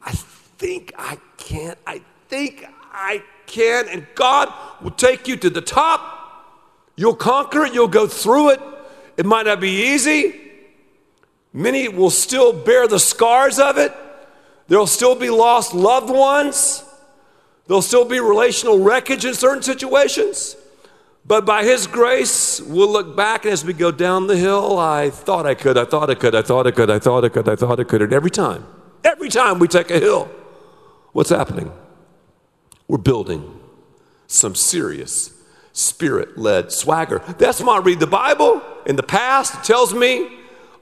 I 0.03 0.13
think 0.13 0.93
I 0.97 1.19
can. 1.37 1.77
I 1.87 2.03
think 2.29 2.67
I 2.93 3.23
can. 3.47 3.89
And 3.89 4.07
God 4.15 4.53
will 4.83 4.91
take 4.91 5.27
you 5.27 5.37
to 5.39 5.51
the 5.51 5.61
top. 5.61 6.21
You'll 6.97 7.17
conquer 7.17 7.65
it. 7.65 7.75
You'll 7.75 7.89
go 7.89 8.07
through 8.07 8.51
it. 8.51 8.61
It 9.17 9.27
might 9.27 9.47
not 9.47 9.61
be 9.61 9.93
easy. 9.93 10.39
Many 11.53 11.89
will 11.89 12.11
still 12.11 12.53
bear 12.53 12.87
the 12.87 12.99
scars 12.99 13.59
of 13.59 13.77
it. 13.79 13.93
There'll 14.69 14.87
still 14.87 15.15
be 15.15 15.29
lost 15.29 15.75
loved 15.75 16.11
ones. 16.11 16.85
There'll 17.67 17.83
still 17.83 18.05
be 18.05 18.21
relational 18.21 18.79
wreckage 18.79 19.25
in 19.25 19.35
certain 19.35 19.63
situations. 19.63 20.57
But 21.25 21.45
by 21.45 21.65
His 21.65 21.87
grace, 21.87 22.61
we'll 22.61 22.91
look 22.91 23.17
back 23.17 23.45
and 23.45 23.53
as 23.53 23.65
we 23.65 23.73
go 23.75 23.93
down 23.93 24.27
the 24.27 24.37
hill, 24.37 24.79
I 24.79 25.11
thought 25.11 25.47
I 25.47 25.55
could, 25.55 25.79
I 25.79 25.85
thought 25.85 26.11
I 26.11 26.15
could, 26.15 26.35
I 26.35 26.43
thought 26.43 26.67
I 26.67 26.71
could, 26.71 26.91
I 26.91 26.99
thought 26.99 27.25
I 27.25 27.29
could, 27.29 27.49
I 27.49 27.55
thought 27.55 27.81
I 27.81 27.85
could. 27.85 28.03
And 28.03 28.13
every 28.13 28.31
time, 28.31 28.67
every 29.05 29.29
time 29.29 29.59
we 29.59 29.69
take 29.69 29.91
a 29.91 30.01
hill, 30.01 30.29
what's 31.13 31.31
happening? 31.31 31.71
We're 32.93 32.99
building 32.99 33.59
some 34.27 34.55
serious 34.55 35.33
spirit 35.73 36.37
led 36.37 36.71
swagger. 36.71 37.23
That's 37.39 37.59
why 37.63 37.77
I 37.77 37.81
read 37.81 38.01
the 38.01 38.07
Bible. 38.07 38.61
In 38.85 38.97
the 38.97 39.03
past, 39.03 39.55
it 39.55 39.65
tells 39.65 39.95
me 39.95 40.31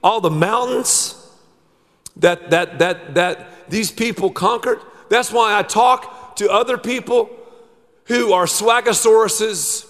all 0.03 0.19
the 0.19 0.29
mountains 0.29 1.15
that, 2.17 2.49
that, 2.49 2.79
that, 2.79 3.15
that 3.15 3.69
these 3.69 3.91
people 3.91 4.29
conquered. 4.29 4.81
That's 5.07 5.31
why 5.31 5.57
I 5.57 5.63
talk 5.63 6.35
to 6.35 6.51
other 6.51 6.77
people 6.77 7.29
who 8.07 8.33
are 8.33 8.43
swagosauruses, 8.43 9.89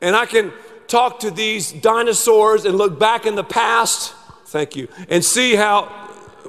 and 0.00 0.16
I 0.16 0.24
can 0.24 0.54
talk 0.86 1.20
to 1.20 1.30
these 1.30 1.70
dinosaurs 1.70 2.64
and 2.64 2.78
look 2.78 2.98
back 2.98 3.26
in 3.26 3.34
the 3.34 3.44
past. 3.44 4.14
Thank 4.46 4.74
you. 4.74 4.88
And 5.10 5.22
see 5.22 5.54
how 5.54 5.82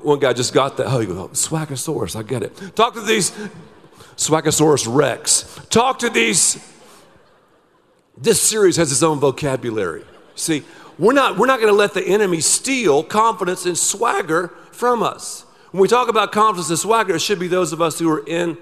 one 0.01 0.19
guy 0.19 0.32
just 0.32 0.53
got 0.53 0.77
that. 0.77 0.88
Oh, 0.88 1.01
you 1.01 1.08
go, 1.08 1.23
oh, 1.23 1.27
Swagosaurus, 1.29 2.15
I 2.15 2.23
get 2.23 2.41
it. 2.41 2.73
Talk 2.73 2.93
to 2.93 3.01
these 3.01 3.34
Swagosaurus 4.19 4.86
Rex. 4.93 5.60
Talk 5.69 5.99
to 5.99 6.10
these. 6.10 6.60
This 8.17 8.41
series 8.41 8.75
has 8.75 8.91
its 8.91 9.01
own 9.01 9.17
vocabulary. 9.17 10.03
See, 10.36 10.63
we're 10.97 11.13
not, 11.13 11.38
we're 11.38 11.47
not 11.47 11.62
going 11.62 11.71
to 11.71 11.77
let 11.77 11.93
the 11.93 12.05
enemy 12.05 12.41
steal 12.41 13.01
confidence 13.01 13.65
and 13.65 13.77
swagger 13.77 14.49
from 14.73 15.01
us. 15.01 15.45
When 15.71 15.82
we 15.82 15.88
talk 15.88 16.10
about 16.10 16.34
confidence 16.34 16.69
and 16.69 16.77
swagger, 16.77 17.15
it 17.15 17.21
should 17.21 17.39
be 17.39 17.47
those 17.47 17.71
of 17.71 17.82
us 17.82 17.97
who 17.97 18.10
are 18.12 18.27
in 18.27 18.58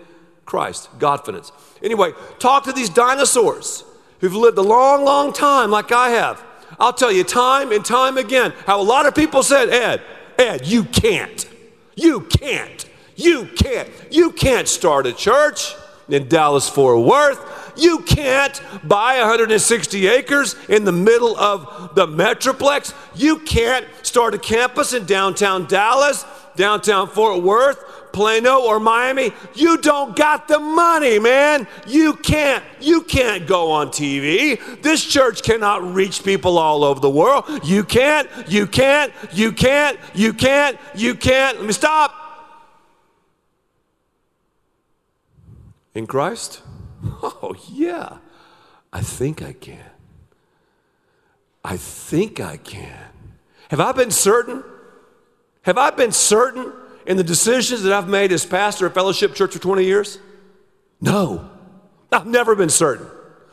Christ, 0.46 0.90
Godfidence. 1.00 1.52
Anyway, 1.82 2.12
talk 2.38 2.66
to 2.66 2.72
these 2.72 2.90
dinosaurs 2.90 3.84
who've 4.20 4.36
lived 4.36 4.60
a 4.60 4.62
long, 4.62 5.04
long 5.04 5.34
time 5.34 5.72
like 5.72 5.92
I 5.92 6.10
have. 6.10 6.44
I'll 6.80 6.94
tell 6.94 7.12
you 7.12 7.24
time 7.24 7.72
and 7.72 7.84
time 7.84 8.20
again 8.20 8.54
how 8.68 8.80
a 8.80 8.84
lot 8.84 9.08
of 9.08 9.16
people 9.16 9.42
said, 9.42 9.70
Ed, 9.70 10.04
Ed, 10.38 10.68
you 10.68 10.84
can't. 10.84 11.50
You 11.96 12.22
can't. 12.22 12.87
You 13.18 13.50
can't. 13.56 13.90
You 14.10 14.32
can't 14.32 14.68
start 14.68 15.06
a 15.06 15.12
church 15.12 15.76
in 16.08 16.30
Dallas 16.30 16.70
Fort 16.70 17.06
Worth. 17.06 17.74
You 17.76 18.00
can't 18.00 18.60
buy 18.88 19.20
160 19.20 20.08
acres 20.08 20.56
in 20.70 20.86
the 20.86 20.92
middle 20.92 21.38
of 21.38 21.94
the 21.96 22.08
Metroplex. 22.08 22.94
You 23.16 23.40
can't 23.40 23.86
start 24.04 24.34
a 24.34 24.40
campus 24.40 24.94
in 24.94 25.06
downtown 25.06 25.68
Dallas 25.68 26.24
downtown 26.58 27.08
Fort 27.08 27.42
Worth, 27.42 28.12
Plano, 28.12 28.60
or 28.62 28.80
Miami, 28.80 29.32
you 29.54 29.78
don't 29.78 30.16
got 30.16 30.48
the 30.48 30.60
money, 30.60 31.20
man. 31.20 31.68
You 31.86 32.14
can't, 32.16 32.64
you 32.82 33.04
can't 33.04 33.48
go 33.48 33.72
on 33.72 33.90
TV. 33.90 34.60
This 34.82 35.06
church 35.06 35.44
cannot 35.44 35.94
reach 35.94 36.24
people 36.24 36.58
all 36.58 36.84
over 36.84 37.00
the 37.00 37.10
world. 37.10 37.46
You 37.64 37.84
can't, 37.84 38.28
you 38.48 38.68
can't, 38.68 39.14
you 39.32 39.52
can't, 39.52 39.98
you 40.14 40.34
can't, 40.34 40.78
you 40.96 41.16
can't. 41.16 41.58
Let 41.58 41.68
me 41.68 41.74
stop. 41.74 42.27
In 45.98 46.06
Christ? 46.06 46.62
Oh, 47.22 47.56
yeah. 47.70 48.18
I 48.92 49.02
think 49.02 49.42
I 49.42 49.54
can. 49.54 49.86
I 51.64 51.78
think 51.78 52.40
I 52.40 52.58
can. 52.58 53.00
Have 53.70 53.80
I 53.80 53.92
been 53.92 54.10
certain? 54.12 54.64
Have 55.62 55.78
I 55.78 55.92
been 55.92 56.12
certain 56.12 56.72
in 57.06 57.18
the 57.18 57.24
decisions 57.24 57.84
that 57.84 57.94
I've 57.94 58.08
made 58.08 58.32
as 58.32 58.46
pastor 58.46 58.88
at 58.88 58.94
Fellowship 58.94 59.36
Church 59.36 59.54
for 59.54 59.60
20 59.60 59.84
years? 59.84 60.20
No. 61.02 61.50
I've 62.12 62.28
never 62.28 62.56
been 62.56 62.70
certain. 62.70 63.08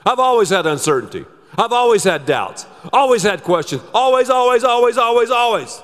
I've 0.07 0.19
always 0.19 0.49
had 0.51 0.67
uncertainty. 0.67 1.27
I've 1.57 1.73
always 1.73 2.05
had 2.05 2.27
doubts, 2.27 2.67
always 2.93 3.23
had 3.23 3.43
questions, 3.43 3.83
always, 3.93 4.31
always, 4.31 4.65
always, 4.65 4.99
always, 4.99 5.31
always. 5.31 5.83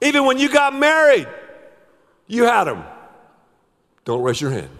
Even 0.00 0.24
when 0.26 0.38
you 0.38 0.48
got 0.48 0.74
married, 0.74 1.28
you 2.26 2.44
had 2.44 2.64
them. 2.64 2.84
Don't 4.04 4.22
raise 4.22 4.40
your 4.40 4.50
hand. 4.50 4.70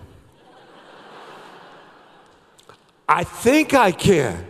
I 3.13 3.25
think 3.25 3.75
I 3.75 3.93
can. 3.93 4.43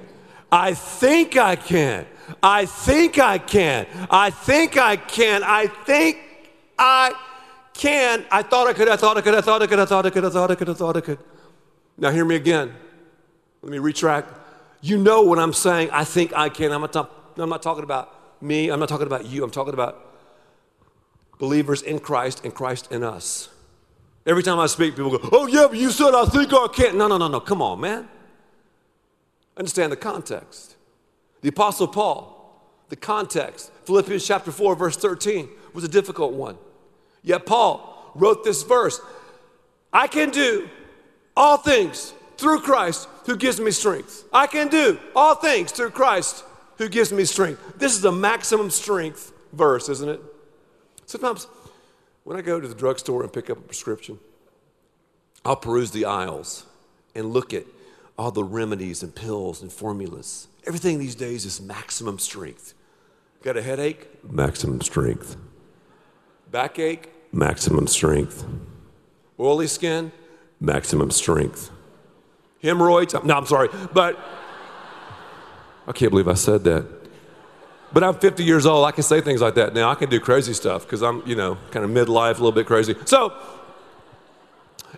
I 0.53 0.75
think 0.75 1.37
I 1.37 1.57
can. 1.57 2.07
I 2.41 2.65
think 2.67 3.19
I 3.19 3.39
can. 3.39 3.89
I 4.09 4.31
think 4.31 4.77
I 4.77 4.95
can. 4.95 5.43
I 5.43 5.67
think 5.67 6.19
I 6.79 7.13
can. 7.75 8.25
I 8.31 8.43
thought 8.43 8.69
I 8.69 8.73
could. 8.73 8.89
I 8.89 8.95
thought 8.95 9.17
I 9.17 9.21
could. 9.21 9.35
I 9.35 9.41
thought 9.41 9.63
I 9.63 9.67
could. 9.67 9.81
I 9.81 9.85
thought 9.85 10.07
I 10.07 10.11
could. 10.11 10.25
I 10.25 10.31
thought 10.31 10.51
I 10.53 10.55
could. 10.55 10.69
I 10.69 10.75
thought 10.75 10.97
I 10.97 11.01
could. 11.01 11.19
Now, 11.99 12.13
hear 12.13 12.25
me 12.25 12.37
again. 12.37 12.73
Let 13.63 13.73
me 13.73 13.81
retract. 13.81 14.29
You 14.81 14.97
know 14.97 15.23
what 15.23 15.41
I'm 15.41 15.53
saying. 15.53 15.91
I 15.91 16.05
think 16.05 16.33
I 16.33 16.49
can. 16.49 16.71
I'm 16.71 16.83
not, 16.83 17.35
I'm 17.37 17.51
not 17.51 17.63
talking 17.65 17.83
about 17.83 18.41
me. 18.41 18.71
I'm 18.71 18.79
not 18.79 18.89
talking 18.89 19.09
about 19.09 19.27
you. 19.27 19.43
I'm 19.43 19.51
talking 19.51 19.75
about 19.75 20.15
believers 21.41 21.83
in 21.83 21.99
Christ 21.99 22.45
and 22.45 22.55
Christ 22.55 22.93
in 22.93 23.03
us. 23.03 23.49
Every 24.25 24.45
time 24.45 24.61
I 24.61 24.67
speak, 24.67 24.95
people 24.95 25.19
go, 25.19 25.29
Oh, 25.33 25.49
yeah, 25.49 25.67
but 25.69 25.79
you 25.79 25.91
said 25.91 26.15
I 26.15 26.27
think 26.27 26.53
I 26.53 26.69
can. 26.73 26.97
No, 26.97 27.09
no, 27.09 27.19
no, 27.19 27.27
no. 27.27 27.41
Come 27.41 27.61
on, 27.61 27.81
man. 27.81 28.09
Understand 29.57 29.93
the 29.93 29.97
context. 29.97 30.77
The 31.43 31.49
Apostle 31.49 31.89
Paul, 31.89 32.39
the 32.89 32.97
context, 32.97 33.71
Philippians 33.85 34.27
chapter 34.27 34.53
4, 34.53 34.77
verse 34.77 34.97
13, 34.97 35.49
was 35.73 35.85
a 35.85 35.89
difficult 35.89 36.33
one. 36.33 36.57
Yet 37.23 37.47
Paul 37.47 38.13
wrote 38.15 38.45
this 38.45 38.63
verse 38.63 39.01
I 39.93 40.07
can 40.07 40.31
do 40.31 40.69
all 41.37 41.57
things 41.57 42.15
through 42.37 42.61
Christ 42.61 43.09
who 43.27 43.37
gives 43.37 43.61
me 43.61 43.71
strength. 43.71 44.25
I 44.33 44.47
can 44.47 44.69
do 44.69 44.99
all 45.15 45.35
things 45.35 45.71
through 45.71 45.91
Christ 45.91 46.45
who 46.79 46.89
gives 46.89 47.13
me 47.13 47.25
strength. 47.25 47.79
This 47.79 47.97
is 47.97 48.05
a 48.05 48.13
maximum 48.13 48.71
strength 48.71 49.33
verse, 49.53 49.89
isn't 49.89 50.09
it? 50.09 50.21
Sometimes 51.07 51.47
when 52.25 52.37
I 52.37 52.41
go 52.41 52.61
to 52.61 52.67
the 52.67 52.75
drugstore 52.75 53.23
and 53.23 53.33
pick 53.33 53.51
up 53.51 53.59
a 53.59 53.63
prescription, 53.63 54.19
I'll 55.45 55.57
peruse 55.57 55.91
the 55.91 56.05
aisles 56.05 56.65
and 57.15 57.33
look 57.33 57.53
at 57.53 57.65
all 58.19 58.31
the 58.31 58.45
remedies 58.45 59.03
and 59.03 59.15
pills 59.15 59.63
and 59.63 59.73
formulas. 59.73 60.49
Everything 60.67 60.99
these 60.99 61.15
days 61.15 61.45
is 61.45 61.61
maximum 61.61 62.19
strength. 62.19 62.75
Got 63.43 63.57
a 63.57 63.63
headache? 63.63 64.09
Maximum 64.31 64.81
strength. 64.81 65.37
Backache? 66.51 67.11
Maximum 67.33 67.87
strength. 67.87 68.45
Oily 69.41 69.67
skin? 69.67 70.13
maximum 70.63 71.11
strength. 71.11 71.71
Hemorrhoids? 72.63 73.15
No, 73.25 73.37
I'm 73.37 73.47
sorry, 73.47 73.69
but 73.93 74.17
I 75.87 75.93
can't 75.93 76.11
believe 76.11 76.29
I 76.29 76.35
said 76.35 76.65
that. 76.65 76.87
But 77.93 78.05
I'm 78.05 78.15
50 78.15 78.43
years 78.45 78.65
old. 78.65 78.87
I 78.87 78.93
can 78.93 79.03
say 79.03 79.21
things 79.21 79.43
like 79.43 79.57
that 79.57 79.75
now. 79.75 79.91
I 79.91 79.97
can 79.97 80.09
do 80.09 80.19
crazy 80.19 80.55
stuff 80.55 80.85
because 80.85 81.03
I'm, 81.03 81.27
you 81.27 81.35
know, 81.35 81.59
kind 81.73 81.85
of 81.85 81.91
midlife, 81.91 82.31
a 82.31 82.35
little 82.35 82.53
bit 82.53 82.67
crazy. 82.67 82.95
So, 83.05 83.35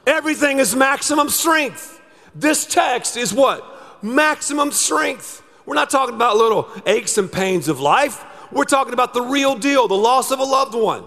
everything 0.06 0.58
is 0.58 0.76
maximum 0.76 1.28
strength. 1.28 1.93
This 2.34 2.66
text 2.66 3.16
is 3.16 3.32
what? 3.32 4.02
Maximum 4.02 4.72
strength. 4.72 5.42
We're 5.66 5.74
not 5.74 5.90
talking 5.90 6.14
about 6.14 6.36
little 6.36 6.68
aches 6.86 7.16
and 7.16 7.30
pains 7.30 7.68
of 7.68 7.80
life. 7.80 8.24
We're 8.52 8.64
talking 8.64 8.92
about 8.92 9.14
the 9.14 9.22
real 9.22 9.56
deal, 9.56 9.88
the 9.88 9.94
loss 9.94 10.30
of 10.30 10.38
a 10.38 10.44
loved 10.44 10.74
one. 10.74 11.04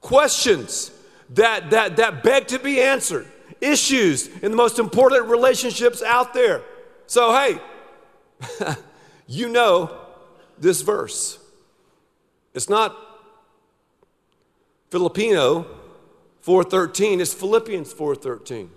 Questions 0.00 0.90
that, 1.30 1.70
that, 1.70 1.96
that 1.96 2.22
beg 2.22 2.48
to 2.48 2.58
be 2.58 2.80
answered, 2.80 3.26
issues 3.60 4.28
in 4.38 4.50
the 4.50 4.56
most 4.56 4.78
important 4.78 5.26
relationships 5.26 6.02
out 6.02 6.34
there. 6.34 6.62
So, 7.06 7.32
hey, 7.32 8.74
you 9.26 9.48
know 9.48 9.96
this 10.58 10.82
verse. 10.82 11.38
It's 12.54 12.68
not 12.68 12.96
Filipino 14.90 15.66
4:13, 16.44 17.20
it's 17.20 17.32
Philippians 17.32 17.94
4:13. 17.94 18.68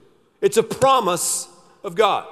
It's 0.42 0.58
a 0.58 0.64
promise 0.64 1.50
of 1.86 1.96
God. 1.96 2.28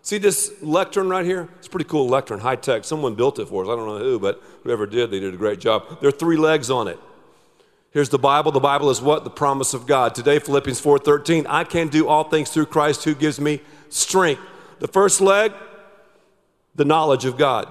See 0.00 0.18
this 0.18 0.50
lectern 0.62 1.08
right 1.08 1.24
here? 1.24 1.48
It's 1.58 1.66
a 1.66 1.70
pretty 1.70 1.88
cool 1.88 2.08
lectern, 2.08 2.40
high 2.40 2.56
tech. 2.56 2.84
Someone 2.84 3.14
built 3.14 3.38
it 3.38 3.46
for 3.46 3.62
us. 3.62 3.68
I 3.68 3.76
don't 3.76 3.86
know 3.86 3.98
who, 3.98 4.18
but 4.18 4.42
whoever 4.64 4.86
did, 4.86 5.10
they 5.10 5.20
did 5.20 5.34
a 5.34 5.36
great 5.36 5.60
job. 5.60 6.00
There 6.00 6.08
are 6.08 6.12
three 6.12 6.38
legs 6.38 6.70
on 6.70 6.88
it. 6.88 6.98
Here's 7.90 8.08
the 8.08 8.18
Bible. 8.18 8.50
The 8.50 8.60
Bible 8.60 8.90
is 8.90 9.02
what? 9.02 9.24
The 9.24 9.30
promise 9.30 9.74
of 9.74 9.86
God. 9.86 10.14
Today, 10.14 10.38
Philippians 10.38 10.80
4:13. 10.80 11.46
I 11.46 11.64
can 11.64 11.88
do 11.88 12.08
all 12.08 12.24
things 12.24 12.50
through 12.50 12.66
Christ 12.66 13.04
who 13.04 13.14
gives 13.14 13.38
me 13.38 13.60
strength. 13.90 14.40
The 14.78 14.88
first 14.88 15.20
leg, 15.20 15.52
the 16.74 16.84
knowledge 16.84 17.24
of 17.24 17.36
God. 17.36 17.68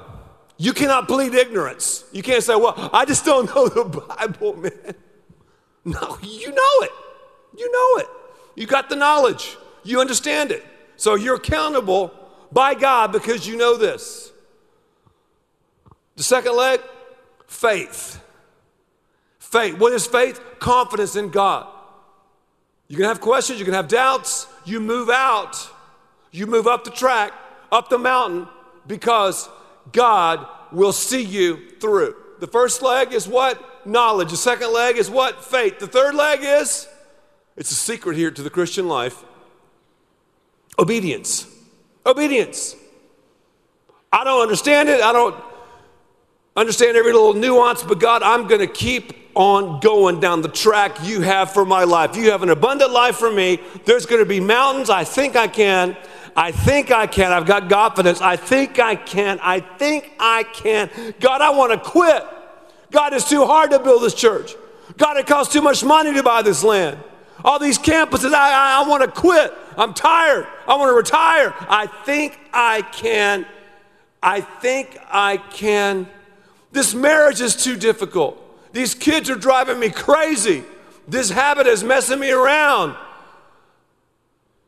You 0.57 0.73
cannot 0.73 1.07
plead 1.07 1.33
ignorance. 1.33 2.03
You 2.11 2.23
can't 2.23 2.43
say, 2.43 2.55
well, 2.55 2.89
I 2.93 3.05
just 3.05 3.25
don't 3.25 3.53
know 3.55 3.67
the 3.67 3.83
Bible, 3.83 4.55
man. 4.57 4.95
No, 5.85 6.17
you 6.21 6.49
know 6.51 6.81
it. 6.81 6.91
You 7.57 7.71
know 7.71 8.03
it. 8.03 8.07
You 8.55 8.67
got 8.67 8.89
the 8.89 8.95
knowledge. 8.95 9.55
You 9.83 10.01
understand 10.01 10.51
it. 10.51 10.63
So 10.97 11.15
you're 11.15 11.35
accountable 11.35 12.11
by 12.51 12.73
God 12.73 13.11
because 13.11 13.47
you 13.47 13.55
know 13.55 13.77
this. 13.77 14.31
The 16.15 16.23
second 16.23 16.55
leg, 16.57 16.81
faith. 17.45 18.21
Faith. 19.39 19.77
What 19.77 19.93
is 19.93 20.05
faith? 20.05 20.41
Confidence 20.59 21.15
in 21.15 21.29
God. 21.29 21.67
You 22.87 22.95
can 22.97 23.05
have 23.05 23.21
questions, 23.21 23.59
you 23.59 23.65
can 23.65 23.73
have 23.73 23.87
doubts. 23.87 24.47
You 24.65 24.79
move 24.79 25.09
out, 25.09 25.55
you 26.31 26.47
move 26.47 26.67
up 26.67 26.83
the 26.83 26.91
track, 26.91 27.31
up 27.71 27.89
the 27.89 27.97
mountain, 27.97 28.47
because 28.85 29.47
God 29.91 30.45
will 30.71 30.91
see 30.91 31.21
you 31.21 31.69
through. 31.79 32.15
The 32.39 32.47
first 32.47 32.81
leg 32.81 33.13
is 33.13 33.27
what? 33.27 33.85
Knowledge. 33.85 34.31
The 34.31 34.37
second 34.37 34.73
leg 34.73 34.97
is 34.97 35.09
what? 35.09 35.43
Faith. 35.45 35.79
The 35.79 35.87
third 35.87 36.15
leg 36.15 36.39
is, 36.41 36.87
it's 37.55 37.71
a 37.71 37.75
secret 37.75 38.17
here 38.17 38.31
to 38.31 38.41
the 38.41 38.49
Christian 38.49 38.87
life 38.87 39.23
obedience. 40.79 41.47
Obedience. 42.05 42.75
I 44.11 44.23
don't 44.23 44.41
understand 44.41 44.89
it. 44.89 45.01
I 45.01 45.11
don't 45.11 45.35
understand 46.55 46.97
every 46.97 47.13
little 47.13 47.33
nuance, 47.33 47.83
but 47.83 47.99
God, 47.99 48.23
I'm 48.23 48.47
going 48.47 48.61
to 48.61 48.67
keep 48.67 49.13
on 49.35 49.79
going 49.79 50.19
down 50.19 50.41
the 50.41 50.49
track 50.49 50.97
you 51.03 51.21
have 51.21 51.51
for 51.51 51.63
my 51.65 51.83
life. 51.83 52.15
You 52.15 52.31
have 52.31 52.41
an 52.41 52.49
abundant 52.49 52.91
life 52.91 53.17
for 53.17 53.31
me. 53.31 53.59
There's 53.85 54.05
going 54.07 54.21
to 54.21 54.27
be 54.27 54.39
mountains. 54.39 54.89
I 54.89 55.03
think 55.03 55.35
I 55.35 55.47
can. 55.47 55.95
I 56.35 56.51
think 56.51 56.91
I 56.91 57.07
can. 57.07 57.31
I've 57.31 57.45
got 57.45 57.69
confidence. 57.69 58.21
I 58.21 58.35
think 58.35 58.79
I 58.79 58.95
can. 58.95 59.39
I 59.41 59.59
think 59.59 60.11
I 60.19 60.43
can. 60.43 60.89
God, 61.19 61.41
I 61.41 61.51
want 61.51 61.71
to 61.71 61.89
quit. 61.89 62.23
God, 62.91 63.13
it's 63.13 63.29
too 63.29 63.45
hard 63.45 63.71
to 63.71 63.79
build 63.79 64.01
this 64.01 64.13
church. 64.13 64.55
God, 64.97 65.17
it 65.17 65.27
costs 65.27 65.53
too 65.53 65.61
much 65.61 65.83
money 65.83 66.13
to 66.13 66.23
buy 66.23 66.41
this 66.41 66.63
land. 66.63 66.97
All 67.43 67.59
these 67.59 67.77
campuses, 67.77 68.33
I, 68.33 68.51
I, 68.51 68.83
I 68.83 68.87
want 68.87 69.03
to 69.03 69.09
quit. 69.09 69.53
I'm 69.77 69.93
tired. 69.93 70.47
I 70.67 70.75
want 70.75 70.89
to 70.89 70.95
retire. 70.95 71.53
I 71.59 71.87
think 72.05 72.39
I 72.51 72.81
can. 72.81 73.45
I 74.21 74.41
think 74.41 74.97
I 75.11 75.37
can. 75.37 76.07
This 76.71 76.93
marriage 76.93 77.41
is 77.41 77.55
too 77.55 77.77
difficult. 77.77 78.43
These 78.73 78.95
kids 78.95 79.29
are 79.29 79.35
driving 79.35 79.79
me 79.79 79.89
crazy. 79.89 80.63
This 81.07 81.29
habit 81.29 81.67
is 81.67 81.83
messing 81.83 82.19
me 82.19 82.31
around. 82.31 82.95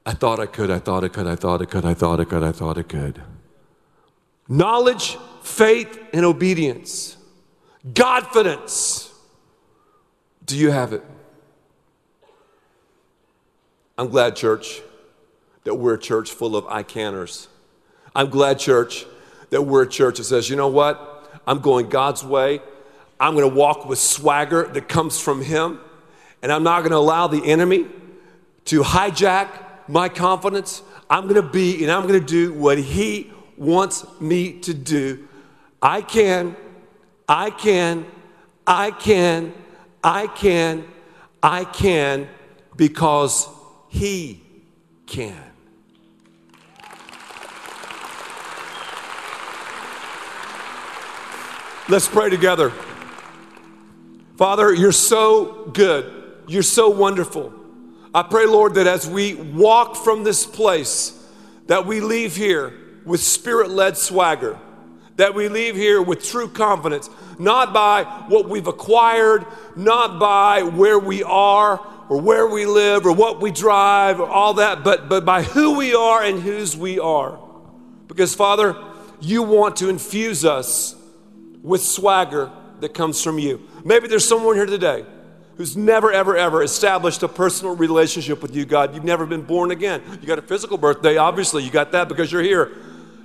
I 0.05 0.13
thought 0.13 0.39
I 0.39 0.45
could, 0.45 0.71
I 0.71 0.79
thought 0.79 1.03
I 1.03 1.08
could, 1.08 1.27
I 1.27 1.36
thought 1.36 1.62
I 1.62 1.65
could, 1.65 1.86
I 1.86 1.93
thought 1.93 2.19
I 2.19 2.25
could, 2.25 2.43
I 2.43 2.51
thought 2.51 2.77
I 2.77 2.84
could. 2.84 3.21
Knowledge, 4.47 5.17
faith, 5.43 5.99
and 6.13 6.25
obedience. 6.25 7.17
Godfidence. 7.88 9.12
Do 10.45 10.58
you 10.58 10.71
have 10.71 10.93
it? 10.93 11.03
I'm 14.00 14.08
glad, 14.08 14.38
church, 14.38 14.82
that 15.66 15.76
we're 15.76 15.96
a 15.96 16.00
church 16.00 16.32
full 16.32 16.56
of 16.56 16.66
I 16.68 16.84
canners. 16.84 17.50
I'm 18.16 18.30
glad, 18.30 18.58
church, 18.58 19.06
that 19.50 19.64
we're 19.64 19.84
a 19.84 19.90
church 19.90 20.20
that 20.20 20.24
says, 20.24 20.50
you 20.50 20.56
know 20.56 20.70
what? 20.70 21.30
I'm 21.46 21.60
going 21.60 21.90
God's 21.90 22.24
way. 22.24 22.62
I'm 23.20 23.36
going 23.36 23.50
to 23.50 23.54
walk 23.54 23.90
with 23.90 24.00
swagger 24.00 24.70
that 24.70 24.88
comes 24.88 25.20
from 25.20 25.42
Him. 25.42 25.82
And 26.42 26.50
I'm 26.50 26.64
not 26.64 26.80
going 26.80 26.92
to 26.92 26.98
allow 26.98 27.28
the 27.28 27.46
enemy 27.46 27.88
to 28.66 28.84
hijack 28.84 29.50
my 29.90 30.08
confidence. 30.08 30.82
I'm 31.10 31.24
going 31.24 31.36
to 31.36 31.42
be 31.42 31.84
and 31.84 31.92
I'm 31.92 32.08
going 32.08 32.22
to 32.22 32.26
do 32.26 32.54
what 32.54 32.78
He 32.78 33.34
wants 33.58 34.06
me 34.22 34.62
to 34.62 34.74
do. 34.74 35.28
I 35.82 36.04
can, 36.04 36.56
I 37.28 37.50
can, 37.50 38.06
I 38.66 38.92
can, 38.92 39.54
I 40.02 40.28
can, 40.28 40.86
I 41.44 41.66
can 41.66 42.30
because 42.78 43.59
He 43.89 44.41
can. 45.06 45.36
Let's 51.89 52.08
pray 52.08 52.30
together. 52.30 52.71
Father, 54.38 54.71
you're 54.71 54.91
so 54.91 55.71
good. 55.73 56.13
You're 56.47 56.62
so 56.62 56.89
wonderful. 56.89 57.52
I 58.13 58.21
pray, 58.23 58.45
Lord, 58.45 58.75
that 58.75 58.88
as 58.88 59.10
we 59.10 59.34
walk 59.34 59.95
from 59.95 60.23
this 60.23 60.45
place, 60.45 61.15
that 61.65 61.86
we 61.86 61.99
leave 61.99 62.36
here 62.36 62.73
with 63.06 63.21
spirit 63.21 63.71
led 63.71 63.97
swagger, 63.97 64.58
that 65.15 65.34
we 65.34 65.49
leave 65.49 65.75
here 65.75 66.02
with 66.02 66.23
true 66.23 66.47
confidence, 66.47 67.10
not 67.39 67.73
by 67.73 68.04
what 68.28 68.47
we've 68.47 68.67
acquired, 68.67 69.45
not 69.75 70.19
by 70.19 70.62
where 70.62 70.99
we 70.99 71.23
are 71.23 71.86
or 72.10 72.19
where 72.19 72.48
we 72.48 72.65
live 72.65 73.06
or 73.06 73.13
what 73.13 73.39
we 73.39 73.52
drive 73.52 74.19
or 74.19 74.28
all 74.28 74.56
that, 74.56 74.84
but, 74.84 75.08
but 75.08 75.24
by 75.24 75.43
who 75.43 75.78
we 75.78 75.93
are 75.93 76.24
and 76.24 76.41
whose 76.41 76.76
we 76.76 77.00
are. 77.00 77.39
Because, 78.08 78.34
Father, 78.34 78.76
you 79.22 79.43
want 79.43 79.78
to 79.78 79.89
infuse 79.89 80.43
us 80.43 80.95
with 81.62 81.82
swagger 81.82 82.52
that 82.80 82.93
comes 82.93 83.24
from 83.24 83.38
you. 83.38 83.62
Maybe 83.86 84.08
there's 84.08 84.28
someone 84.28 84.56
here 84.56 84.65
today 84.65 85.06
who's 85.58 85.78
never, 85.78 86.12
ever, 86.12 86.36
ever 86.36 86.63
established 86.63 87.22
a 87.22 87.28
personal 87.28 87.76
relationship 87.76 88.41
with 88.41 88.56
you, 88.56 88.65
God. 88.65 88.95
You've 88.95 89.04
never 89.04 89.26
been 89.26 89.41
born 89.41 89.72
again. 89.72 90.02
You 90.22 90.28
got 90.28 90.39
a 90.39 90.41
physical 90.41 90.78
birthday, 90.78 91.17
obviously, 91.17 91.63
you 91.63 91.69
got 91.69 91.91
that 91.91 92.08
because 92.08 92.32
you're 92.32 92.41
here. 92.41 92.72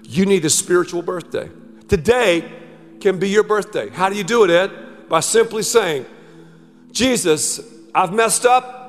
You 0.03 0.27
need 0.27 0.45
a 0.45 0.51
spiritual 0.51 1.01
birthday. 1.01 1.49
Today 1.89 2.53
can 3.01 3.19
be 3.19 3.31
your 3.31 3.45
birthday. 3.45 3.89
How 3.89 4.09
do 4.09 4.17
you 4.17 4.25
do 4.25 4.45
it, 4.45 4.51
Ed? 4.51 5.09
By 5.09 5.21
simply 5.21 5.63
saying, 5.63 6.07
Jesus, 6.91 7.61
I've 7.95 8.13
messed 8.13 8.45
up. 8.45 8.83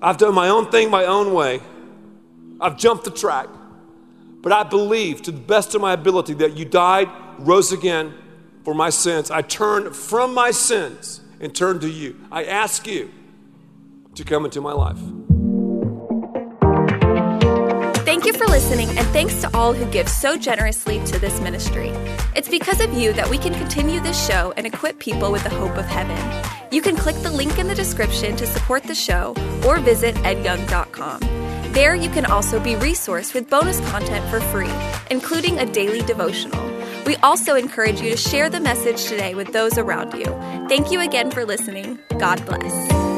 I've 0.00 0.18
done 0.18 0.34
my 0.34 0.48
own 0.48 0.70
thing 0.70 0.90
my 0.90 1.04
own 1.04 1.34
way. 1.34 1.60
I've 2.60 2.76
jumped 2.76 3.04
the 3.04 3.10
track. 3.10 3.48
But 4.40 4.52
I 4.52 4.62
believe 4.62 5.22
to 5.22 5.32
the 5.32 5.40
best 5.40 5.74
of 5.74 5.80
my 5.80 5.92
ability 5.92 6.34
that 6.34 6.56
you 6.56 6.64
died, 6.64 7.08
rose 7.38 7.72
again 7.72 8.14
for 8.64 8.74
my 8.74 8.90
sins. 8.90 9.30
I 9.30 9.42
turn 9.42 9.92
from 9.92 10.32
my 10.32 10.52
sins 10.52 11.20
and 11.40 11.54
turn 11.54 11.80
to 11.80 11.88
you. 11.88 12.20
I 12.30 12.44
ask 12.44 12.86
you 12.86 13.10
to 14.14 14.22
come 14.22 14.44
into 14.44 14.60
my 14.60 14.72
life. 14.72 14.98
Thank 18.04 18.24
you 18.24 18.32
for 18.32 18.46
listening, 18.46 18.88
and 18.90 19.06
thanks 19.08 19.40
to 19.40 19.54
all 19.54 19.72
who 19.72 19.84
give 19.90 20.08
so 20.08 20.36
generously 20.36 21.04
to 21.06 21.18
this 21.18 21.40
ministry. 21.40 21.88
It's 22.36 22.48
because 22.48 22.80
of 22.80 22.94
you 22.94 23.12
that 23.14 23.28
we 23.28 23.36
can 23.36 23.52
continue 23.54 23.98
this 24.00 24.26
show 24.26 24.52
and 24.56 24.66
equip 24.66 25.00
people 25.00 25.32
with 25.32 25.42
the 25.42 25.50
hope 25.50 25.76
of 25.76 25.86
heaven. 25.86 26.16
You 26.70 26.82
can 26.82 26.96
click 26.96 27.16
the 27.22 27.30
link 27.30 27.58
in 27.58 27.68
the 27.68 27.74
description 27.74 28.36
to 28.36 28.46
support 28.46 28.82
the 28.82 28.94
show 28.94 29.34
or 29.66 29.78
visit 29.78 30.14
edyoung.com. 30.16 31.20
There, 31.72 31.94
you 31.94 32.08
can 32.08 32.24
also 32.26 32.58
be 32.58 32.74
resourced 32.74 33.34
with 33.34 33.50
bonus 33.50 33.80
content 33.90 34.28
for 34.30 34.40
free, 34.40 34.72
including 35.10 35.58
a 35.58 35.66
daily 35.66 36.00
devotional. 36.02 36.64
We 37.04 37.16
also 37.16 37.54
encourage 37.54 38.00
you 38.00 38.10
to 38.10 38.16
share 38.16 38.48
the 38.48 38.60
message 38.60 39.04
today 39.04 39.34
with 39.34 39.52
those 39.52 39.78
around 39.78 40.14
you. 40.14 40.24
Thank 40.68 40.90
you 40.90 41.00
again 41.00 41.30
for 41.30 41.44
listening. 41.44 41.98
God 42.18 42.44
bless. 42.46 43.15